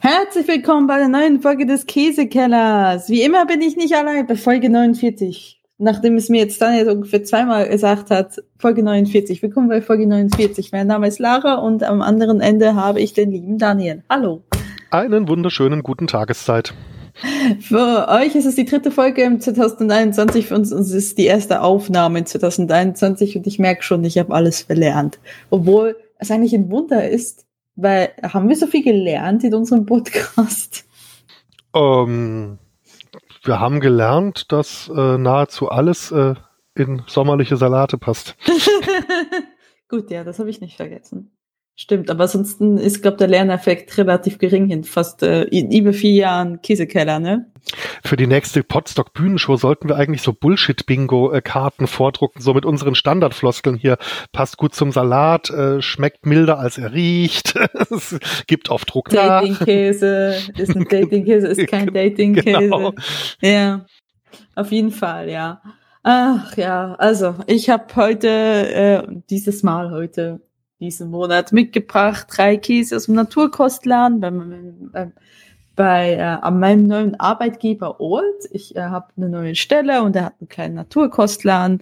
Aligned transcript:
Herzlich 0.00 0.48
willkommen 0.48 0.88
bei 0.88 0.98
der 0.98 1.06
neuen 1.06 1.40
Folge 1.40 1.64
des 1.64 1.86
Käsekellers. 1.86 3.08
Wie 3.08 3.22
immer 3.22 3.46
bin 3.46 3.60
ich 3.60 3.76
nicht 3.76 3.94
allein 3.94 4.26
bei 4.26 4.34
Folge 4.34 4.68
49. 4.68 5.62
Nachdem 5.78 6.16
es 6.16 6.28
mir 6.28 6.40
jetzt 6.40 6.60
Daniel 6.60 6.90
ungefähr 6.90 7.22
zweimal 7.22 7.68
gesagt 7.68 8.10
hat, 8.10 8.42
Folge 8.58 8.82
49. 8.82 9.42
Willkommen 9.42 9.68
bei 9.68 9.80
Folge 9.80 10.08
49. 10.08 10.72
Mein 10.72 10.88
Name 10.88 11.06
ist 11.06 11.20
Lara 11.20 11.54
und 11.54 11.84
am 11.84 12.02
anderen 12.02 12.40
Ende 12.40 12.74
habe 12.74 13.00
ich 13.00 13.12
den 13.12 13.30
lieben 13.30 13.58
Daniel. 13.58 14.02
Hallo. 14.10 14.42
Einen 14.90 15.28
wunderschönen 15.28 15.84
guten 15.84 16.08
Tageszeit. 16.08 16.74
Für 17.60 18.08
euch 18.08 18.34
ist 18.34 18.44
es 18.44 18.56
die 18.56 18.64
dritte 18.64 18.90
Folge 18.90 19.22
im 19.22 19.40
2021, 19.40 20.48
für 20.48 20.56
uns 20.56 20.72
ist 20.72 20.92
es 20.92 21.14
die 21.14 21.26
erste 21.26 21.62
Aufnahme 21.62 22.18
in 22.18 22.26
2021 22.26 23.36
und 23.36 23.46
ich 23.46 23.60
merke 23.60 23.84
schon, 23.84 24.02
ich 24.02 24.18
habe 24.18 24.34
alles 24.34 24.62
verlernt. 24.62 25.20
Obwohl 25.48 25.96
es 26.18 26.32
eigentlich 26.32 26.54
ein 26.54 26.70
Wunder 26.70 27.08
ist, 27.08 27.45
weil 27.76 28.12
haben 28.22 28.48
wir 28.48 28.56
so 28.56 28.66
viel 28.66 28.82
gelernt 28.82 29.44
in 29.44 29.54
unserem 29.54 29.86
Podcast? 29.86 30.84
Ähm, 31.74 32.58
wir 33.44 33.60
haben 33.60 33.80
gelernt, 33.80 34.50
dass 34.50 34.88
äh, 34.88 35.18
nahezu 35.18 35.68
alles 35.68 36.10
äh, 36.10 36.34
in 36.74 37.02
sommerliche 37.06 37.56
Salate 37.56 37.98
passt. 37.98 38.36
Gut, 39.88 40.10
ja, 40.10 40.24
das 40.24 40.38
habe 40.38 40.50
ich 40.50 40.60
nicht 40.60 40.76
vergessen. 40.76 41.35
Stimmt, 41.78 42.08
aber 42.10 42.22
ansonsten 42.22 42.78
ist, 42.78 43.02
glaube 43.02 43.18
der 43.18 43.28
Lerneffekt 43.28 43.98
relativ 43.98 44.38
gering 44.38 44.70
in 44.70 44.82
fast 44.82 45.22
äh, 45.22 45.42
in 45.44 45.70
über 45.70 45.92
vier 45.92 46.12
Jahren 46.12 46.62
Käsekeller, 46.62 47.18
ne? 47.18 47.50
Für 48.02 48.16
die 48.16 48.26
nächste 48.26 48.62
Podstock 48.62 49.12
Bühnenshow 49.12 49.56
sollten 49.56 49.86
wir 49.90 49.96
eigentlich 49.96 50.22
so 50.22 50.32
Bullshit-Bingo-Karten 50.32 51.86
vordrucken, 51.86 52.40
so 52.40 52.54
mit 52.54 52.64
unseren 52.64 52.94
Standardfloskeln 52.94 53.76
hier. 53.76 53.98
Passt 54.32 54.56
gut 54.56 54.74
zum 54.74 54.90
Salat, 54.90 55.50
äh, 55.50 55.82
schmeckt 55.82 56.24
milder 56.24 56.58
als 56.58 56.78
er 56.78 56.94
riecht, 56.94 57.56
es 57.90 58.18
gibt 58.46 58.70
auf 58.70 58.86
Druck 58.86 59.10
Dating-Käse, 59.10 60.34
ist 60.56 60.74
ein 60.74 60.84
Dating-Käse, 60.90 61.46
ist 61.46 61.66
kein 61.66 61.92
Dating-Käse. 61.92 62.58
Genau. 62.58 62.94
Ja, 63.42 63.84
auf 64.54 64.72
jeden 64.72 64.92
Fall, 64.92 65.28
ja. 65.28 65.60
Ach 66.02 66.56
ja, 66.56 66.94
also 66.94 67.34
ich 67.46 67.68
habe 67.68 67.94
heute, 67.96 68.28
äh, 68.28 69.02
dieses 69.28 69.62
Mal 69.62 69.90
heute 69.90 70.40
diesen 70.80 71.10
Monat 71.10 71.52
mitgebracht. 71.52 72.26
Drei 72.30 72.56
Käse 72.56 72.96
aus 72.96 73.06
dem 73.06 73.14
Naturkostladen 73.14 74.20
bei, 74.20 75.12
bei 75.74 76.12
äh, 76.14 76.20
an 76.20 76.58
meinem 76.58 76.86
neuen 76.86 77.20
Arbeitgeber 77.20 78.00
Old. 78.00 78.48
Ich 78.50 78.76
äh, 78.76 78.80
habe 78.82 79.08
eine 79.16 79.28
neue 79.28 79.54
Stelle 79.54 80.02
und 80.02 80.16
er 80.16 80.26
hat 80.26 80.34
einen 80.40 80.48
kleinen 80.48 80.74
Naturkostladen. 80.74 81.80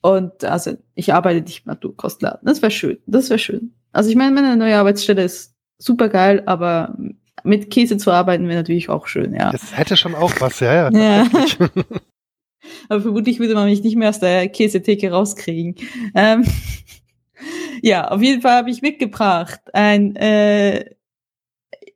Und 0.00 0.44
also 0.44 0.72
ich 0.94 1.14
arbeite 1.14 1.40
nicht 1.40 1.64
im 1.64 1.70
Naturkostladen. 1.70 2.40
Das 2.42 2.60
wäre 2.60 2.70
schön. 2.70 2.98
Das 3.06 3.30
wäre 3.30 3.38
schön. 3.38 3.74
Also 3.92 4.10
ich 4.10 4.16
meine, 4.16 4.32
meine 4.34 4.56
neue 4.56 4.76
Arbeitsstelle 4.76 5.22
ist 5.22 5.54
super 5.78 6.08
geil, 6.08 6.42
aber 6.46 6.96
mit 7.42 7.70
Käse 7.70 7.96
zu 7.96 8.10
arbeiten 8.10 8.48
wäre 8.48 8.58
natürlich 8.58 8.88
auch 8.88 9.06
schön, 9.06 9.34
ja. 9.34 9.50
Es 9.54 9.76
hätte 9.76 9.96
schon 9.96 10.14
auch 10.14 10.32
was, 10.40 10.60
ja, 10.60 10.90
ja. 10.90 10.90
ja. 10.90 11.26
aber 12.88 13.00
vermutlich 13.00 13.38
würde 13.38 13.54
man 13.54 13.66
mich 13.66 13.82
nicht 13.82 13.96
mehr 13.96 14.08
aus 14.08 14.20
der 14.20 14.48
Käsetheke 14.48 15.10
rauskriegen. 15.10 15.76
Ähm, 16.14 16.44
ja, 17.82 18.08
auf 18.08 18.22
jeden 18.22 18.42
Fall 18.42 18.56
habe 18.58 18.70
ich 18.70 18.82
mitgebracht 18.82 19.60
ein, 19.72 20.16
äh, 20.16 20.94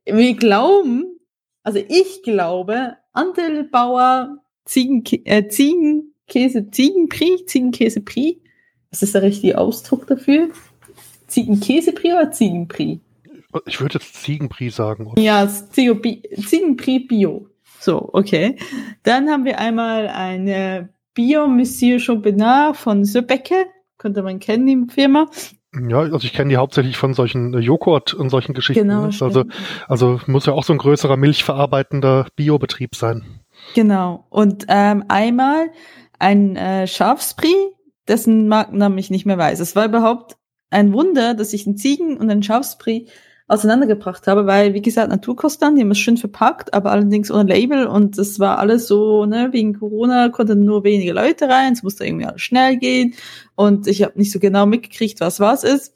wir 0.05 0.35
glauben, 0.35 1.19
also 1.63 1.79
ich 1.87 2.23
glaube, 2.23 2.97
Antelbauer 3.13 4.39
Ziegen, 4.65 5.03
äh, 5.25 5.47
Ziegenkäse, 5.47 6.69
Ziegenpri, 6.69 7.43
Ziegenkäsepri. 7.45 8.41
Was 8.91 9.01
ist 9.01 9.15
der 9.15 9.23
richtige 9.23 9.57
Ausdruck 9.57 10.07
dafür? 10.07 10.49
Ziegenkäsepri 11.27 12.13
oder 12.13 12.31
Ziegenpri? 12.31 12.99
Ich 13.65 13.81
würde 13.81 13.95
jetzt 13.95 14.15
Ziegenpri 14.15 14.69
sagen. 14.69 15.07
Oder? 15.07 15.21
Ja, 15.21 15.47
Ziegenpri 15.47 16.99
Bio. 16.99 17.47
So, 17.79 18.09
okay. 18.13 18.57
Dann 19.03 19.29
haben 19.29 19.45
wir 19.45 19.57
einmal 19.57 20.07
eine 20.07 20.89
Bio 21.13 21.47
Monsieur 21.47 21.99
Champignon 21.99 22.75
von 22.75 23.05
Söbecke. 23.05 23.65
Könnte 23.97 24.21
man 24.21 24.39
kennen, 24.39 24.67
die 24.67 24.93
Firma. 24.93 25.29
Ja, 25.73 25.99
also 25.99 26.19
ich 26.19 26.33
kenne 26.33 26.49
die 26.49 26.57
hauptsächlich 26.57 26.97
von 26.97 27.13
solchen 27.13 27.53
äh, 27.53 27.59
Joghurt 27.59 28.13
und 28.13 28.29
solchen 28.29 28.53
Geschichten. 28.53 28.87
Genau, 28.87 29.03
also, 29.03 29.45
also 29.87 30.19
muss 30.25 30.47
ja 30.47 30.53
auch 30.53 30.63
so 30.63 30.73
ein 30.73 30.79
größerer 30.79 31.15
milchverarbeitender 31.15 32.27
Biobetrieb 32.35 32.95
sein. 32.95 33.41
Genau. 33.75 34.25
Und 34.29 34.65
ähm, 34.67 35.05
einmal 35.09 35.69
ein 36.17 36.55
äh, 36.55 36.87
Schafspri, 36.87 37.53
dessen 38.07 38.47
Markennamen 38.47 38.97
ich 38.97 39.11
nicht 39.11 39.27
mehr 39.27 39.37
weiß. 39.37 39.59
Es 39.59 39.75
war 39.75 39.85
überhaupt 39.85 40.37
ein 40.71 40.91
Wunder, 40.91 41.35
dass 41.35 41.53
ich 41.53 41.67
einen 41.67 41.77
Ziegen 41.77 42.17
und 42.17 42.29
einen 42.29 42.43
Schafspri 42.43 43.07
auseinandergebracht 43.49 44.27
habe, 44.27 44.45
weil, 44.45 44.73
wie 44.73 44.81
gesagt, 44.81 45.09
Naturkostern, 45.09 45.75
die 45.75 45.81
haben 45.81 45.91
es 45.91 45.97
schön 45.97 46.17
verpackt, 46.17 46.73
aber 46.73 46.91
allerdings 46.91 47.31
ohne 47.31 47.49
Label 47.49 47.87
und 47.87 48.17
das 48.17 48.39
war 48.39 48.59
alles 48.59 48.87
so, 48.87 49.25
ne, 49.25 49.49
wegen 49.51 49.73
Corona 49.77 50.29
konnten 50.29 50.63
nur 50.63 50.83
wenige 50.83 51.13
Leute 51.13 51.49
rein, 51.49 51.73
es 51.73 51.83
musste 51.83 52.05
irgendwie 52.05 52.25
alles 52.25 52.41
schnell 52.41 52.77
gehen 52.77 53.15
und 53.55 53.87
ich 53.87 54.03
habe 54.03 54.17
nicht 54.17 54.31
so 54.31 54.39
genau 54.39 54.67
mitgekriegt, 54.67 55.19
was 55.19 55.39
was 55.39 55.63
ist. 55.63 55.95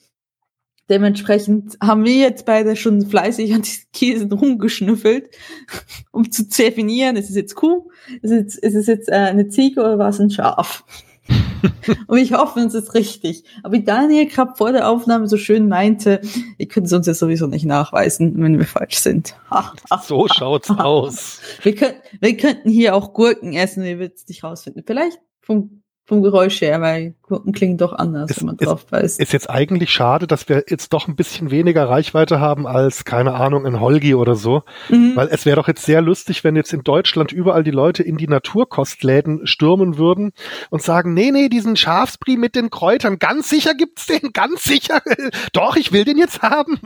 Dementsprechend 0.90 1.78
haben 1.82 2.04
wir 2.04 2.16
jetzt 2.16 2.46
beide 2.46 2.76
schon 2.76 3.06
fleißig 3.06 3.54
an 3.54 3.62
diesen 3.62 3.86
Käsen 3.94 4.32
rumgeschnüffelt, 4.32 5.30
um 6.12 6.30
zu 6.32 6.48
definieren, 6.48 7.16
ist 7.16 7.30
es 7.30 7.36
jetzt 7.36 7.56
Kuh, 7.56 7.90
ist 8.24 8.32
es 8.32 8.58
ist 8.58 8.76
es 8.76 8.88
jetzt 8.88 9.10
äh, 9.10 9.14
eine 9.14 9.48
Ziege 9.48 9.80
oder 9.80 10.00
was 10.00 10.20
ein 10.20 10.32
Schaf? 10.32 10.84
und 12.08 12.18
ich 12.18 12.34
hoffe, 12.34 12.60
es 12.62 12.74
ist 12.74 12.94
richtig. 12.94 13.44
Aber 13.64 13.74
wie 13.74 13.84
Daniel 13.84 14.28
gerade 14.28 14.56
vor 14.56 14.72
der 14.72 14.90
Aufnahme 14.90 15.28
so 15.28 15.38
schön 15.38 15.68
meinte, 15.68 16.22
ihr 16.58 16.68
könnt 16.68 16.88
es 16.88 16.94
uns 16.94 17.08
ja 17.08 17.14
sowieso 17.14 17.48
nicht 17.48 17.66
nachweisen, 17.66 18.42
wenn 18.42 18.58
wir 18.58 18.66
falsch 18.66 18.98
sind. 18.98 19.36
so 20.04 20.28
schaut's 20.28 20.70
aus. 20.78 21.40
Wir, 21.62 21.76
könnt, 21.76 21.96
wir 22.20 22.38
könnten 22.38 22.70
hier 22.70 22.96
auch 22.96 23.14
Gurken 23.14 23.54
essen, 23.54 23.84
ihr 23.84 24.00
würdet 24.00 24.18
es 24.18 24.28
nicht 24.28 24.44
rausfinden. 24.44 24.84
Vielleicht 24.86 25.20
vom 25.42 25.83
vom 26.06 26.22
Geräusch 26.22 26.60
her, 26.62 26.82
weil 26.82 27.16
Gurken 27.22 27.54
klingen 27.54 27.78
doch 27.78 27.94
anders, 27.94 28.30
ist, 28.30 28.40
wenn 28.40 28.48
man 28.48 28.58
drauf 28.58 28.86
beißt. 28.88 29.20
Ist 29.22 29.32
jetzt 29.32 29.50
eigentlich 29.50 29.90
schade, 29.90 30.28
dass 30.28 30.50
wir 30.50 30.66
jetzt 30.68 30.92
doch 30.92 31.08
ein 31.08 31.16
bisschen 31.16 31.50
weniger 31.50 31.88
Reichweite 31.88 32.42
haben 32.42 32.68
als, 32.68 33.06
keine 33.06 33.36
Ahnung, 33.36 33.66
in 33.66 33.80
Holgi 33.80 34.14
oder 34.14 34.36
so. 34.36 34.64
Mhm. 34.90 35.16
Weil 35.16 35.30
es 35.30 35.46
wäre 35.46 35.56
doch 35.56 35.68
jetzt 35.70 35.86
sehr 35.86 36.02
lustig, 36.02 36.44
wenn 36.44 36.58
jetzt 36.58 36.74
in 36.74 36.84
Deutschland 36.84 37.32
überall 37.32 37.64
die 37.64 37.72
Leute 37.72 38.04
in 38.04 38.18
die 38.18 38.28
Naturkostläden 38.28 39.48
stürmen 39.48 39.98
würden 39.98 40.34
und 40.70 40.82
sagen, 40.82 41.14
nee, 41.14 41.32
nee, 41.32 41.48
diesen 41.48 41.78
Schafsbrie 41.78 42.36
mit 42.36 42.56
den 42.56 42.70
Kräutern, 42.70 43.18
ganz 43.18 43.50
sicher 43.50 43.74
gibt's 43.74 44.06
den, 44.08 44.34
ganz 44.34 44.66
sicher. 44.66 45.02
doch, 45.54 45.78
ich 45.78 45.94
will 45.94 46.04
den 46.04 46.18
jetzt 46.18 46.42
haben. 46.42 46.80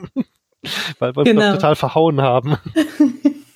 weil 1.00 1.16
wir 1.16 1.23
genau. 1.23 1.41
uns 1.41 1.56
total 1.56 1.75
verhauen 1.75 2.22
haben. 2.22 2.57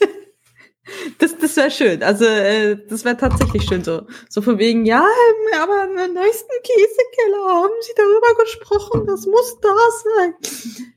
Das, 1.17 1.37
das 1.37 1.55
wäre 1.55 1.71
schön. 1.71 2.03
Also 2.03 2.25
äh, 2.25 2.77
das 2.89 3.05
wäre 3.05 3.17
tatsächlich 3.17 3.63
schön 3.63 3.83
so. 3.83 4.03
So 4.29 4.41
von 4.41 4.57
wegen, 4.57 4.85
ja, 4.85 5.01
ähm, 5.01 5.61
aber 5.61 5.83
im 5.85 6.13
neuesten 6.13 6.51
Käsekeller 6.63 7.45
haben 7.47 7.73
sie 7.81 7.93
darüber 7.95 8.43
gesprochen, 8.43 9.05
das 9.07 9.25
muss 9.25 9.57
da 9.61 9.75
sein. 10.03 10.33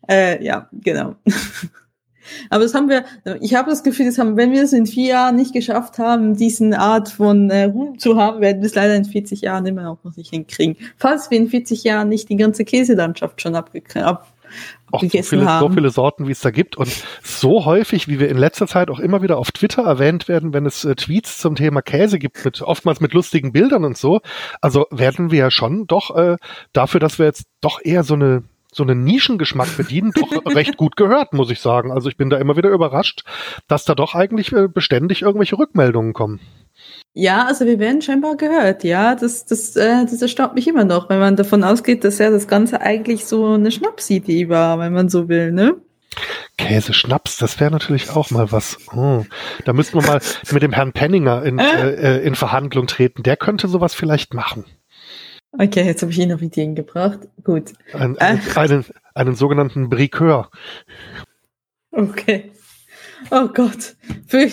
Äh, 0.08 0.44
ja, 0.44 0.68
genau. 0.72 1.16
aber 2.50 2.62
das 2.62 2.74
haben 2.74 2.88
wir, 2.88 3.04
ich 3.40 3.54
habe 3.54 3.70
das 3.70 3.82
Gefühl, 3.82 4.06
das 4.06 4.18
haben, 4.18 4.36
wenn 4.36 4.52
wir 4.52 4.62
es 4.62 4.72
in 4.72 4.86
vier 4.86 5.08
Jahren 5.08 5.36
nicht 5.36 5.52
geschafft 5.52 5.98
haben, 5.98 6.36
diesen 6.36 6.74
Art 6.74 7.08
von 7.08 7.50
äh, 7.50 7.64
Ruhm 7.64 7.98
zu 7.98 8.16
haben, 8.16 8.40
werden 8.40 8.62
wir 8.62 8.66
es 8.66 8.74
leider 8.74 8.94
in 8.94 9.04
40 9.04 9.42
Jahren 9.42 9.66
immer 9.66 9.82
noch 9.82 10.16
nicht 10.16 10.30
hinkriegen. 10.30 10.76
Falls 10.96 11.30
wir 11.30 11.38
in 11.38 11.48
40 11.48 11.84
Jahren 11.84 12.08
nicht 12.08 12.28
die 12.28 12.36
ganze 12.36 12.64
Käselandschaft 12.64 13.40
schon 13.40 13.54
abgekriegt 13.54 14.04
ab 14.04 14.33
auch 14.92 15.02
so 15.02 15.22
viele, 15.22 15.46
haben. 15.46 15.68
so 15.68 15.74
viele 15.74 15.90
Sorten, 15.90 16.26
wie 16.26 16.32
es 16.32 16.40
da 16.40 16.50
gibt 16.50 16.76
und 16.76 16.90
so 17.22 17.64
häufig, 17.64 18.08
wie 18.08 18.20
wir 18.20 18.28
in 18.28 18.36
letzter 18.36 18.66
Zeit 18.66 18.90
auch 18.90 19.00
immer 19.00 19.22
wieder 19.22 19.38
auf 19.38 19.52
Twitter 19.52 19.82
erwähnt 19.82 20.28
werden, 20.28 20.52
wenn 20.52 20.66
es 20.66 20.84
äh, 20.84 20.94
Tweets 20.94 21.38
zum 21.38 21.54
Thema 21.54 21.82
Käse 21.82 22.18
gibt, 22.18 22.44
mit, 22.44 22.62
oftmals 22.62 23.00
mit 23.00 23.12
lustigen 23.12 23.52
Bildern 23.52 23.84
und 23.84 23.96
so. 23.96 24.20
Also 24.60 24.86
werden 24.90 25.30
wir 25.30 25.38
ja 25.38 25.50
schon 25.50 25.86
doch 25.86 26.14
äh, 26.16 26.36
dafür, 26.72 27.00
dass 27.00 27.18
wir 27.18 27.26
jetzt 27.26 27.46
doch 27.60 27.80
eher 27.82 28.04
so 28.04 28.14
eine 28.14 28.44
so 28.74 28.82
einen 28.82 29.04
Nischengeschmack 29.04 29.76
bedienen, 29.76 30.12
doch 30.12 30.44
recht 30.54 30.76
gut 30.76 30.96
gehört, 30.96 31.32
muss 31.32 31.50
ich 31.50 31.60
sagen. 31.60 31.92
Also 31.92 32.08
ich 32.08 32.16
bin 32.16 32.28
da 32.28 32.38
immer 32.38 32.56
wieder 32.56 32.70
überrascht, 32.70 33.24
dass 33.68 33.84
da 33.84 33.94
doch 33.94 34.14
eigentlich 34.14 34.52
äh, 34.52 34.68
beständig 34.68 35.22
irgendwelche 35.22 35.58
Rückmeldungen 35.58 36.12
kommen. 36.12 36.40
Ja, 37.16 37.46
also 37.46 37.64
wir 37.64 37.78
werden 37.78 38.02
scheinbar 38.02 38.36
gehört, 38.36 38.82
ja. 38.82 39.14
Das, 39.14 39.46
das, 39.46 39.76
äh, 39.76 40.04
das 40.04 40.20
erstaunt 40.20 40.54
mich 40.56 40.66
immer 40.66 40.84
noch, 40.84 41.08
wenn 41.08 41.20
man 41.20 41.36
davon 41.36 41.62
ausgeht, 41.62 42.02
dass 42.02 42.18
ja 42.18 42.28
das 42.28 42.48
Ganze 42.48 42.80
eigentlich 42.80 43.24
so 43.24 43.54
eine 43.54 43.70
Schnapsidee 43.70 44.48
war, 44.48 44.80
wenn 44.80 44.92
man 44.92 45.08
so 45.08 45.28
will, 45.28 45.52
ne? 45.52 45.76
Käse 46.58 46.92
Schnaps, 46.92 47.36
das 47.36 47.58
wäre 47.60 47.70
natürlich 47.70 48.10
auch 48.10 48.30
mal 48.30 48.50
was. 48.50 48.78
Oh, 48.94 49.24
da 49.64 49.72
müssten 49.72 50.00
wir 50.00 50.06
mal 50.06 50.20
mit 50.52 50.62
dem 50.62 50.72
Herrn 50.72 50.92
Penninger 50.92 51.44
in, 51.44 51.58
äh, 51.58 52.18
äh 52.18 52.26
in 52.26 52.34
Verhandlung 52.34 52.88
treten. 52.88 53.22
Der 53.22 53.36
könnte 53.36 53.68
sowas 53.68 53.94
vielleicht 53.94 54.34
machen. 54.34 54.64
Okay, 55.56 55.84
jetzt 55.84 56.02
habe 56.02 56.10
ich 56.10 56.18
ihn 56.18 56.32
auf 56.32 56.42
Ideen 56.42 56.74
gebracht. 56.74 57.20
Gut. 57.44 57.72
Ein, 57.92 58.16
äh. 58.16 58.38
einen, 58.56 58.84
einen 59.14 59.34
sogenannten 59.36 59.88
Briqueur. 59.88 60.50
Okay. 61.92 62.52
Oh 63.30 63.48
Gott. 63.48 63.94
Für, 64.26 64.48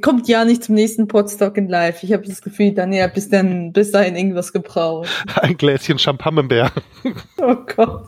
kommt 0.00 0.28
ja 0.28 0.44
nicht 0.44 0.64
zum 0.64 0.74
nächsten 0.74 1.08
Podstock 1.08 1.56
in 1.56 1.68
Live. 1.68 2.02
Ich 2.02 2.12
habe 2.12 2.26
das 2.26 2.42
Gefühl, 2.42 2.72
Daniel 2.72 3.08
bis, 3.08 3.28
dann, 3.28 3.72
bis 3.72 3.90
dahin 3.90 4.16
irgendwas 4.16 4.52
gebraucht. 4.52 5.08
Ein 5.36 5.56
Gläschen 5.56 5.98
Champagnebeer. 5.98 6.70
Oh 7.42 7.56
Gott. 7.74 8.04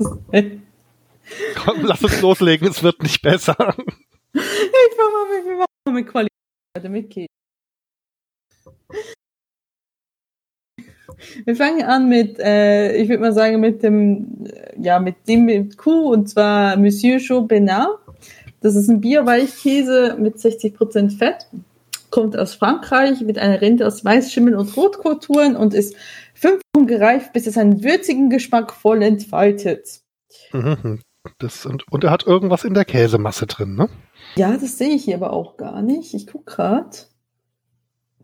Komm, 1.56 1.84
lass 1.84 2.04
uns 2.04 2.20
loslegen, 2.20 2.68
es 2.68 2.82
wird 2.82 3.02
nicht 3.02 3.22
besser. 3.22 3.56
Ich 4.34 4.40
mach 4.98 5.56
mal 5.56 5.66
mal 5.86 5.94
mit 5.94 6.06
Qualität 6.06 6.32
mit 6.90 7.10
Käse. 7.10 7.26
Wir 11.44 11.56
fangen 11.56 11.82
an 11.82 12.08
mit, 12.08 12.38
äh, 12.38 12.96
ich 12.96 13.08
würde 13.08 13.22
mal 13.22 13.32
sagen, 13.32 13.60
mit 13.60 13.82
dem, 13.82 14.44
ja, 14.76 14.98
mit 14.98 15.28
dem 15.28 15.44
mit 15.44 15.76
Kuh, 15.76 16.12
und 16.12 16.28
zwar 16.28 16.76
Monsieur 16.76 17.20
Chaubenard. 17.20 18.01
Das 18.62 18.76
ist 18.76 18.88
ein 18.88 19.00
Bierweichkäse 19.00 20.16
mit 20.18 20.36
60% 20.36 21.18
Fett, 21.18 21.46
kommt 22.10 22.38
aus 22.38 22.54
Frankreich 22.54 23.20
mit 23.20 23.38
einer 23.38 23.60
Rinde 23.60 23.86
aus 23.86 24.04
Weißschimmel 24.04 24.54
und 24.54 24.76
Rotkulturen 24.76 25.56
und 25.56 25.74
ist 25.74 25.96
fünf 26.34 26.60
Wochen 26.74 26.86
gereift, 26.86 27.32
bis 27.32 27.46
es 27.46 27.58
einen 27.58 27.82
würzigen 27.82 28.30
Geschmack 28.30 28.72
voll 28.72 29.02
entfaltet. 29.02 30.00
Mhm. 30.52 31.00
Das, 31.38 31.66
und, 31.66 31.90
und 31.90 32.04
er 32.04 32.10
hat 32.10 32.26
irgendwas 32.26 32.64
in 32.64 32.74
der 32.74 32.84
Käsemasse 32.84 33.46
drin, 33.46 33.74
ne? 33.74 33.88
Ja, 34.36 34.56
das 34.56 34.78
sehe 34.78 34.90
ich 34.90 35.04
hier 35.04 35.16
aber 35.16 35.32
auch 35.32 35.56
gar 35.56 35.82
nicht. 35.82 36.14
Ich 36.14 36.26
guck 36.26 36.46
gerade. 36.46 36.90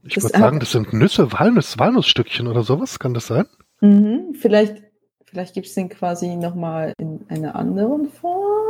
Ich 0.04 0.16
würde 0.16 0.28
sagen, 0.28 0.60
das 0.60 0.72
sind 0.72 0.92
Nüsse, 0.92 1.32
Walnuss, 1.32 1.78
Walnussstückchen 1.78 2.46
oder 2.46 2.62
sowas, 2.62 2.98
kann 2.98 3.14
das 3.14 3.26
sein? 3.26 3.46
Mhm, 3.80 4.34
vielleicht 4.34 4.82
vielleicht 5.24 5.54
gibt 5.54 5.66
es 5.66 5.74
den 5.74 5.88
quasi 5.88 6.36
nochmal 6.36 6.92
in 6.98 7.24
einer 7.28 7.54
anderen 7.54 8.08
Form. 8.08 8.67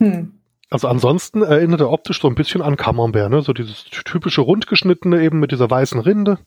Hm. 0.00 0.32
Also 0.70 0.88
ansonsten 0.88 1.42
erinnert 1.42 1.80
er 1.80 1.90
optisch 1.90 2.20
so 2.20 2.28
ein 2.28 2.34
bisschen 2.34 2.62
an 2.62 2.76
Camembert, 2.76 3.30
ne? 3.30 3.42
So 3.42 3.52
dieses 3.52 3.84
typische 3.84 4.40
rundgeschnittene 4.40 5.22
eben 5.22 5.40
mit 5.40 5.52
dieser 5.52 5.70
weißen 5.70 6.00
Rinde. 6.00 6.38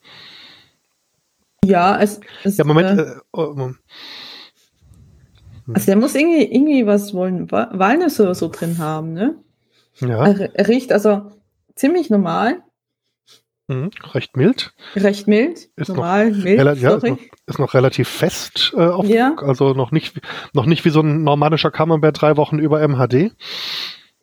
Ja, 1.66 2.00
es, 2.02 2.20
es 2.44 2.58
Ja, 2.58 2.66
Moment. 2.66 3.00
Äh, 3.00 3.04
äh, 3.04 3.16
oh, 3.32 3.56
hm. 3.56 3.78
also 5.74 5.86
der 5.86 5.96
muss 5.98 6.16
irgendwie, 6.16 6.44
irgendwie 6.44 6.86
was 6.86 7.14
wollen, 7.14 7.52
Walnüsse 7.52 8.24
oder 8.24 8.36
so 8.36 8.50
drin 8.50 8.78
haben, 8.78 9.14
ne? 9.14 9.36
Ja. 10.00 10.26
Er, 10.26 10.56
er 10.56 10.68
riecht 10.68 10.92
also 10.92 11.32
ziemlich 11.76 12.10
normal. 12.10 12.64
Mhm, 13.68 13.92
recht 14.14 14.36
mild. 14.36 14.74
Recht 14.96 15.28
mild. 15.28 15.70
Ist 15.78 15.90
normal, 15.90 16.32
noch, 16.32 16.44
mild. 16.44 16.58
Ja, 16.60 16.72
ist 16.72 17.04
noch, 17.04 17.18
ist, 17.48 17.60
noch, 17.60 17.74
relativ 17.74 18.10
fest 18.10 18.74
äh, 18.76 18.82
auf, 18.82 19.08
ja. 19.08 19.36
also 19.38 19.74
noch 19.74 19.92
nicht, 19.92 20.20
noch 20.54 20.66
nicht 20.66 20.84
wie 20.84 20.90
so 20.90 21.00
ein 21.00 21.24
normannischer 21.24 21.72
Camembert 21.72 22.22
drei 22.22 22.36
Wochen 22.36 22.60
über 22.60 22.86
MHD. 22.86 23.32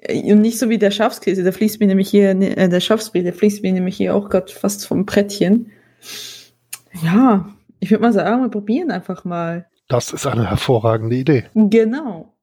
Äh, 0.00 0.32
und 0.32 0.42
nicht 0.42 0.58
so 0.58 0.69
wie 0.69 0.78
der 0.78 0.90
Schafskäse, 0.90 1.42
der 1.42 1.52
fließt 1.54 1.81
mir 1.81 1.87
nämlich 1.87 2.10
hier, 2.10 2.31
äh, 2.31 2.69
der 2.69 2.81
Schafsbrie, 2.81 3.22
der 3.22 3.32
fließt 3.32 3.62
mir 3.62 3.72
nämlich 3.72 3.96
hier 3.96 4.14
auch 4.14 4.28
gerade 4.28 4.52
fast 4.52 4.87
vom 4.87 5.06
Brettchen. 5.06 5.72
Ja, 7.02 7.48
ich 7.78 7.90
würde 7.90 8.02
mal 8.02 8.12
sagen, 8.12 8.43
wir 8.43 8.50
probieren 8.50 8.90
einfach 8.90 9.25
mal. 9.25 9.66
Das 9.88 10.12
ist 10.12 10.26
eine 10.26 10.48
hervorragende 10.48 11.16
Idee. 11.16 11.46
Genau. 11.54 12.34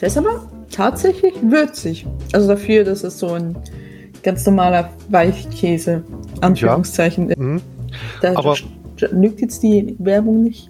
Der 0.00 0.08
ist 0.08 0.18
aber 0.18 0.48
tatsächlich 0.70 1.34
würzig. 1.42 2.06
Also 2.32 2.48
dafür, 2.48 2.84
dass 2.84 3.04
es 3.04 3.18
so 3.18 3.32
ein 3.32 3.56
ganz 4.22 4.46
normaler 4.46 4.90
Weichkäse, 5.08 6.04
Anführungszeichen, 6.40 7.30
ja. 7.30 7.36
Mhm. 7.38 7.62
Da 8.20 8.36
aber 8.36 8.56
lügt 9.10 9.40
jetzt 9.40 9.62
die 9.62 9.96
Werbung 9.98 10.42
nicht. 10.42 10.68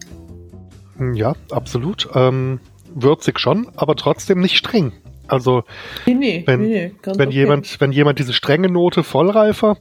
Hm, 0.97 1.15
ja, 1.15 1.35
absolut. 1.51 2.09
Ähm, 2.15 2.61
würzig 2.95 3.39
schon, 3.39 3.69
aber 3.77 3.97
trotzdem 3.97 4.41
nicht 4.41 4.57
streng. 4.57 4.93
Also 5.27 5.65
nee, 6.07 6.15
nee, 6.15 6.43
wenn, 6.47 6.61
nee, 6.61 6.93
wenn 7.05 7.29
okay. 7.29 7.37
jemand, 7.37 7.81
wenn 7.81 7.93
jemand 7.93 8.19
diese 8.19 8.33
strenge 8.33 8.71
Note 8.71 9.03
vollreifer, 9.03 9.77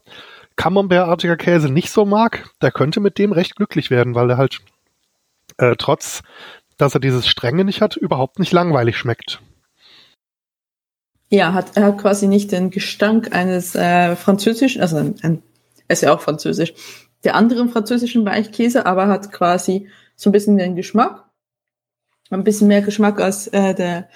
Camembert-artiger 0.57 1.37
Käse 1.37 1.71
nicht 1.71 1.89
so 1.91 2.03
mag, 2.03 2.49
der 2.61 2.71
könnte 2.71 2.99
mit 2.99 3.17
dem 3.17 3.31
recht 3.31 3.55
glücklich 3.55 3.89
werden, 3.89 4.15
weil 4.15 4.31
er 4.31 4.37
halt 4.37 4.59
äh, 5.57 5.75
trotz 5.77 6.23
dass 6.77 6.93
er 6.93 6.99
dieses 6.99 7.27
Strenge 7.27 7.65
nicht 7.65 7.81
hat, 7.81 7.97
überhaupt 7.97 8.39
nicht 8.39 8.51
langweilig 8.51 8.97
schmeckt. 8.97 9.41
Ja, 11.29 11.53
hat, 11.53 11.75
er 11.75 11.87
hat 11.87 11.97
quasi 11.97 12.27
nicht 12.27 12.51
den 12.51 12.69
Gestank 12.69 13.35
eines 13.35 13.75
äh, 13.75 14.15
französischen, 14.15 14.81
also 14.81 14.97
ein, 14.97 15.15
ein, 15.23 15.43
er 15.87 15.93
ist 15.93 16.01
ja 16.01 16.13
auch 16.13 16.21
französisch, 16.21 16.73
der 17.23 17.35
anderen 17.35 17.69
französischen 17.69 18.25
Weichkäse, 18.25 18.85
aber 18.85 19.07
hat 19.07 19.31
quasi 19.33 19.89
so 20.15 20.29
ein 20.29 20.33
bisschen 20.33 20.57
den 20.57 20.75
Geschmack, 20.75 21.25
ein 22.29 22.43
bisschen 22.43 22.67
mehr 22.67 22.81
Geschmack 22.81 23.19
als 23.19 23.47
äh, 23.47 23.73
der, 23.75 24.07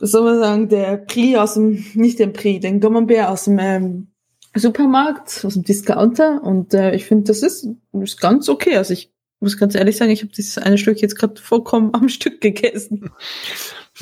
was 0.00 0.10
soll 0.10 0.24
man 0.24 0.38
sagen, 0.40 0.68
der 0.68 0.96
Prix 0.96 1.38
aus 1.38 1.54
dem, 1.54 1.84
nicht 1.94 2.18
den 2.18 2.32
Prix, 2.32 2.60
den 2.60 2.80
Camembert 2.80 3.28
aus 3.28 3.44
dem 3.44 3.58
ähm, 3.60 4.08
Supermarkt, 4.54 5.44
aus 5.44 5.54
dem 5.54 5.62
Discounter 5.62 6.42
und 6.42 6.74
äh, 6.74 6.92
ich 6.94 7.04
finde, 7.04 7.24
das 7.24 7.42
ist, 7.42 7.68
ist 7.92 8.20
ganz 8.20 8.48
okay. 8.48 8.76
Also 8.76 8.94
ich 8.94 9.12
muss 9.40 9.56
ganz 9.56 9.74
ehrlich 9.74 9.96
sagen, 9.96 10.10
ich 10.10 10.22
habe 10.22 10.32
dieses 10.32 10.58
eine 10.58 10.78
Stück 10.78 11.00
jetzt 11.00 11.16
gerade 11.16 11.40
vollkommen 11.40 11.90
am 11.94 12.08
Stück 12.08 12.40
gegessen. 12.40 13.10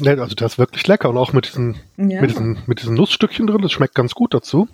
Also 0.00 0.34
das 0.34 0.52
ist 0.52 0.58
wirklich 0.58 0.86
lecker 0.86 1.10
und 1.10 1.16
auch 1.16 1.32
mit 1.32 1.46
diesen, 1.46 1.76
ja. 1.96 2.20
mit 2.20 2.30
diesen, 2.30 2.58
mit 2.66 2.82
diesen 2.82 2.94
Nussstückchen 2.94 3.46
drin, 3.46 3.62
das 3.62 3.72
schmeckt 3.72 3.94
ganz 3.94 4.14
gut 4.14 4.34
dazu. 4.34 4.68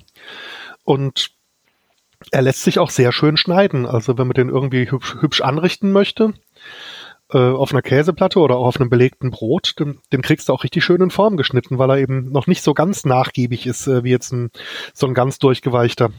Und 0.84 1.30
er 2.30 2.42
lässt 2.42 2.62
sich 2.62 2.78
auch 2.78 2.90
sehr 2.90 3.12
schön 3.12 3.36
schneiden. 3.36 3.86
Also 3.86 4.18
wenn 4.18 4.26
man 4.26 4.34
den 4.34 4.48
irgendwie 4.48 4.90
hübsch, 4.90 5.16
hübsch 5.20 5.40
anrichten 5.40 5.92
möchte, 5.92 6.34
äh, 7.32 7.38
auf 7.38 7.72
einer 7.72 7.82
Käseplatte 7.82 8.38
oder 8.38 8.56
auch 8.56 8.66
auf 8.66 8.80
einem 8.80 8.90
belegten 8.90 9.30
Brot, 9.30 9.78
den, 9.78 9.98
den, 10.12 10.22
kriegst 10.22 10.48
du 10.48 10.52
auch 10.52 10.64
richtig 10.64 10.84
schön 10.84 11.00
in 11.00 11.10
Form 11.10 11.36
geschnitten, 11.36 11.78
weil 11.78 11.90
er 11.90 11.98
eben 11.98 12.30
noch 12.30 12.46
nicht 12.46 12.62
so 12.62 12.74
ganz 12.74 13.04
nachgiebig 13.04 13.66
ist, 13.66 13.86
äh, 13.86 14.04
wie 14.04 14.10
jetzt 14.10 14.32
ein, 14.32 14.50
so 14.92 15.06
ein 15.06 15.14
ganz 15.14 15.38
durchgeweichter, 15.38 16.10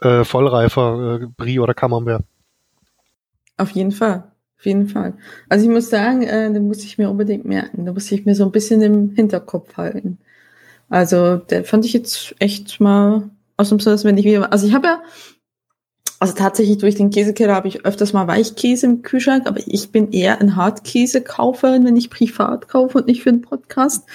äh, 0.00 0.24
vollreifer 0.24 1.20
äh, 1.22 1.26
Brie 1.36 1.58
oder 1.58 1.74
Camembert. 1.74 2.24
Auf 3.56 3.70
jeden 3.70 3.92
Fall. 3.92 4.32
Auf 4.58 4.64
jeden 4.64 4.88
Fall. 4.88 5.14
Also 5.48 5.66
ich 5.66 5.70
muss 5.70 5.90
sagen, 5.90 6.22
äh, 6.22 6.52
den 6.52 6.66
muss 6.66 6.82
ich 6.84 6.98
mir 6.98 7.10
unbedingt 7.10 7.44
merken. 7.44 7.84
Da 7.84 7.92
muss 7.92 8.10
ich 8.10 8.24
mir 8.24 8.34
so 8.34 8.44
ein 8.44 8.52
bisschen 8.52 8.80
im 8.82 9.10
Hinterkopf 9.10 9.76
halten. 9.76 10.18
Also, 10.88 11.36
der 11.36 11.64
fand 11.64 11.84
ich 11.84 11.92
jetzt 11.92 12.34
echt 12.38 12.80
mal 12.80 13.30
ausnahmsweise, 13.56 14.04
wenn 14.04 14.18
ich 14.18 14.24
wieder. 14.24 14.52
Also 14.52 14.66
ich 14.66 14.74
habe 14.74 14.86
ja, 14.86 15.02
also 16.18 16.34
tatsächlich 16.34 16.78
durch 16.78 16.94
den 16.94 17.10
Käsekeller 17.10 17.54
habe 17.54 17.68
ich 17.68 17.84
öfters 17.84 18.12
mal 18.12 18.26
Weichkäse 18.26 18.86
im 18.86 19.02
Kühlschrank, 19.02 19.46
aber 19.46 19.60
ich 19.66 19.90
bin 19.90 20.12
eher 20.12 20.40
ein 20.40 20.56
Hartkäsekauferin, 20.56 21.84
wenn 21.84 21.96
ich 21.96 22.10
privat 22.10 22.68
kaufe 22.68 22.98
und 22.98 23.06
nicht 23.06 23.22
für 23.22 23.30
einen 23.30 23.42
Podcast. 23.42 24.06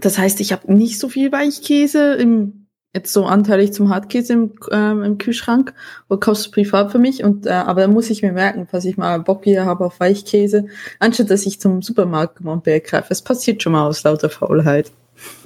Das 0.00 0.18
heißt, 0.18 0.40
ich 0.40 0.52
habe 0.52 0.72
nicht 0.72 0.98
so 0.98 1.08
viel 1.08 1.32
Weichkäse 1.32 2.14
im 2.14 2.65
jetzt 2.96 3.12
so 3.12 3.24
anteilig 3.26 3.72
zum 3.72 3.90
Hartkäse 3.90 4.32
im, 4.32 4.52
ähm, 4.72 5.02
im 5.02 5.18
Kühlschrank 5.18 5.74
oder 6.08 6.18
kaufst 6.18 6.46
du 6.46 6.50
privat 6.50 6.90
für 6.90 6.98
mich 6.98 7.22
und 7.22 7.46
äh, 7.46 7.50
aber 7.50 7.82
da 7.82 7.88
muss 7.88 8.10
ich 8.10 8.22
mir 8.22 8.32
merken, 8.32 8.66
falls 8.70 8.84
ich 8.84 8.96
mal 8.96 9.20
Bock 9.20 9.44
wieder 9.44 9.66
habe 9.66 9.84
auf 9.84 10.00
Weichkäse, 10.00 10.66
anstatt 10.98 11.30
dass 11.30 11.46
ich 11.46 11.60
zum 11.60 11.82
Supermarkt 11.82 12.40
Montbert 12.40 12.84
greife. 12.84 13.08
Es 13.10 13.22
passiert 13.22 13.62
schon 13.62 13.72
mal 13.72 13.86
aus 13.86 14.02
lauter 14.02 14.30
Faulheit. 14.30 14.90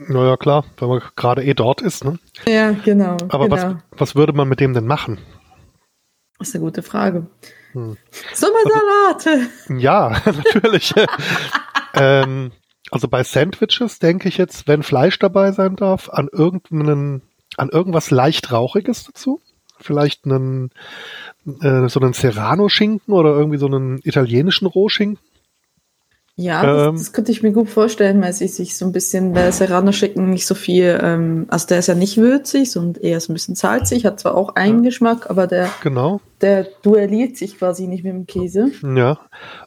Naja, 0.08 0.36
klar, 0.36 0.64
wenn 0.78 0.88
man 0.88 1.02
gerade 1.14 1.44
eh 1.44 1.54
dort 1.54 1.80
ist, 1.80 2.04
ne? 2.04 2.18
Ja, 2.46 2.72
genau. 2.72 3.16
Aber 3.28 3.48
genau. 3.48 3.76
Was, 3.90 4.00
was 4.00 4.14
würde 4.16 4.32
man 4.32 4.48
mit 4.48 4.60
dem 4.60 4.74
denn 4.74 4.86
machen? 4.86 5.18
Das 6.38 6.48
ist 6.48 6.54
eine 6.54 6.64
gute 6.64 6.82
Frage. 6.82 7.26
Hm. 7.72 7.96
Sommersalate! 8.34 9.48
Also, 9.68 9.74
ja, 9.74 10.10
natürlich. 10.24 10.92
ähm, 11.94 12.50
also 12.90 13.08
bei 13.08 13.22
Sandwiches 13.22 13.98
denke 14.00 14.28
ich 14.28 14.38
jetzt, 14.38 14.66
wenn 14.66 14.82
Fleisch 14.82 15.18
dabei 15.18 15.52
sein 15.52 15.76
darf, 15.76 16.08
an 16.08 16.28
irgendeinen 16.32 17.22
an 17.56 17.68
irgendwas 17.68 18.10
leicht 18.10 18.52
Rauchiges 18.52 19.04
dazu? 19.04 19.40
Vielleicht 19.78 20.26
einen, 20.26 20.70
äh, 21.62 21.88
so 21.88 22.00
einen 22.00 22.12
Serrano-Schinken 22.12 23.14
oder 23.14 23.30
irgendwie 23.30 23.58
so 23.58 23.66
einen 23.66 24.00
italienischen 24.04 24.66
Rohschinken? 24.66 25.18
Ja, 26.40 26.64
das, 26.64 26.88
ähm, 26.88 26.96
das, 26.96 27.12
könnte 27.12 27.32
ich 27.32 27.42
mir 27.42 27.52
gut 27.52 27.68
vorstellen, 27.68 28.22
weil 28.22 28.32
sie 28.32 28.48
sich 28.48 28.76
so 28.76 28.86
ein 28.86 28.92
bisschen, 28.92 29.34
der 29.34 29.52
Serrano-Schinken 29.52 30.30
nicht 30.30 30.46
so 30.46 30.54
viel, 30.54 30.98
ähm, 31.02 31.46
also 31.48 31.66
der 31.66 31.80
ist 31.80 31.88
ja 31.88 31.94
nicht 31.94 32.16
würzig 32.16 32.76
und 32.78 32.96
eher 32.98 33.20
so 33.20 33.30
ein 33.30 33.34
bisschen 33.34 33.56
salzig, 33.56 34.06
hat 34.06 34.20
zwar 34.20 34.34
auch 34.34 34.54
einen 34.56 34.78
ja. 34.78 34.88
Geschmack, 34.88 35.28
aber 35.28 35.46
der, 35.46 35.68
genau. 35.82 36.20
der 36.40 36.66
duelliert 36.82 37.36
sich 37.36 37.58
quasi 37.58 37.86
nicht 37.86 38.04
mit 38.04 38.14
dem 38.14 38.26
Käse. 38.26 38.70
Ja, 38.82 39.20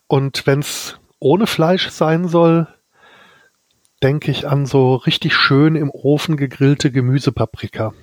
und 0.07 0.47
wenn 0.47 0.59
es 0.59 0.97
ohne 1.19 1.45
Fleisch 1.45 1.89
sein 1.91 2.27
soll, 2.27 2.67
denke 4.03 4.31
ich 4.31 4.47
an 4.47 4.65
so 4.65 4.95
richtig 4.95 5.33
schön 5.33 5.75
im 5.75 5.89
Ofen 5.89 6.35
gegrillte 6.35 6.91
Gemüsepaprika, 6.91 7.93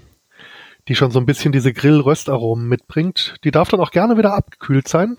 die 0.89 0.95
schon 0.95 1.11
so 1.11 1.21
ein 1.21 1.27
bisschen 1.27 1.53
diese 1.53 1.75
Grill-Röstaromen 1.75 2.67
mitbringt. 2.67 3.37
Die 3.45 3.51
darf 3.51 3.69
dann 3.69 3.81
auch 3.81 3.91
gerne 3.91 4.17
wieder 4.17 4.33
abgekühlt 4.35 4.89
sein, 4.89 5.19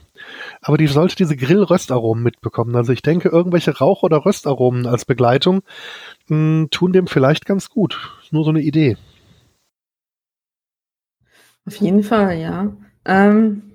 aber 0.59 0.77
die 0.77 0.87
sollte 0.87 1.15
diese 1.15 1.37
Grill-Röstaromen 1.37 2.23
mitbekommen. 2.23 2.75
Also 2.75 2.93
ich 2.93 3.03
denke, 3.03 3.29
irgendwelche 3.29 3.77
Rauch- 3.77 4.01
oder 4.01 4.25
Röstaromen 4.25 4.87
als 4.87 5.05
Begleitung 5.05 5.61
mh, 6.27 6.35
hm, 6.35 6.67
tun 6.71 6.93
dem 6.93 7.05
vielleicht 7.05 7.45
ganz 7.45 7.69
gut. 7.69 7.99
Ist 8.23 8.33
nur 8.33 8.43
so 8.43 8.49
eine 8.49 8.61
Idee. 8.61 8.97
Auf 11.67 11.75
jeden 11.75 12.01
Fall, 12.01 12.39
ja. 12.39 12.73
Ähm, 13.05 13.70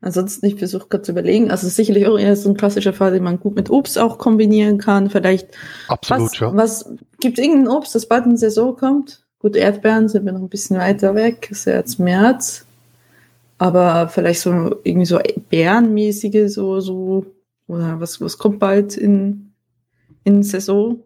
Ansonsten, 0.00 0.46
ich 0.46 0.54
versuche 0.56 0.86
gerade 0.88 1.02
zu 1.02 1.12
überlegen, 1.12 1.50
also 1.50 1.68
sicherlich 1.68 2.06
auch 2.06 2.18
eher 2.18 2.36
so 2.36 2.48
ein 2.48 2.56
klassischer 2.56 2.92
Fall, 2.92 3.12
den 3.12 3.24
man 3.24 3.40
gut 3.40 3.56
mit 3.56 3.68
Obst 3.68 3.98
auch 3.98 4.18
kombinieren 4.18 4.78
kann. 4.78 5.10
Vielleicht. 5.10 5.48
Absolut, 5.88 6.30
was, 6.30 6.38
ja. 6.38 6.56
Was, 6.56 6.92
gibt 7.20 7.38
es 7.38 7.44
irgendein 7.44 7.68
Obst, 7.68 7.94
das 7.94 8.06
bald 8.06 8.26
in 8.26 8.36
Saison 8.36 8.76
kommt? 8.76 9.24
Gut, 9.40 9.56
Erdbeeren 9.56 10.08
sind 10.08 10.24
wir 10.24 10.32
noch 10.32 10.40
ein 10.40 10.48
bisschen 10.48 10.78
weiter 10.78 11.14
weg, 11.14 11.48
ist 11.50 11.64
ja 11.64 11.74
jetzt 11.74 11.98
März. 11.98 12.64
Aber 13.58 14.08
vielleicht 14.08 14.40
so 14.40 14.76
irgendwie 14.84 15.06
so 15.06 15.18
Bärenmäßige, 15.50 16.52
so, 16.52 16.78
so, 16.78 17.26
oder 17.66 18.00
was, 18.00 18.20
was 18.20 18.38
kommt 18.38 18.60
bald 18.60 18.96
in, 18.96 19.52
in 20.22 20.44
Saison? 20.44 21.02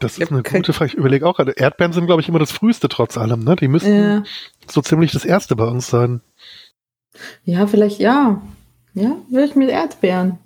Das 0.00 0.18
ist 0.18 0.30
eine 0.30 0.42
gute 0.42 0.72
Frage. 0.72 0.92
Ich 0.92 0.98
überlege 0.98 1.26
auch 1.26 1.36
gerade. 1.36 1.52
Erdbeeren 1.52 1.92
sind, 1.92 2.06
glaube 2.06 2.20
ich, 2.20 2.28
immer 2.28 2.38
das 2.38 2.52
früheste 2.52 2.88
trotz 2.88 3.16
allem, 3.16 3.42
ne? 3.42 3.56
Die 3.56 3.68
müssten 3.68 3.94
ja. 3.94 4.22
so 4.70 4.82
ziemlich 4.82 5.12
das 5.12 5.24
erste 5.24 5.56
bei 5.56 5.64
uns 5.64 5.88
sein. 5.88 6.20
Ja, 7.44 7.66
vielleicht 7.66 8.00
ja. 8.00 8.42
Ja, 8.94 9.16
würde 9.28 9.46
ich 9.46 9.56
mit 9.56 9.70
Erdbeeren. 9.70 10.38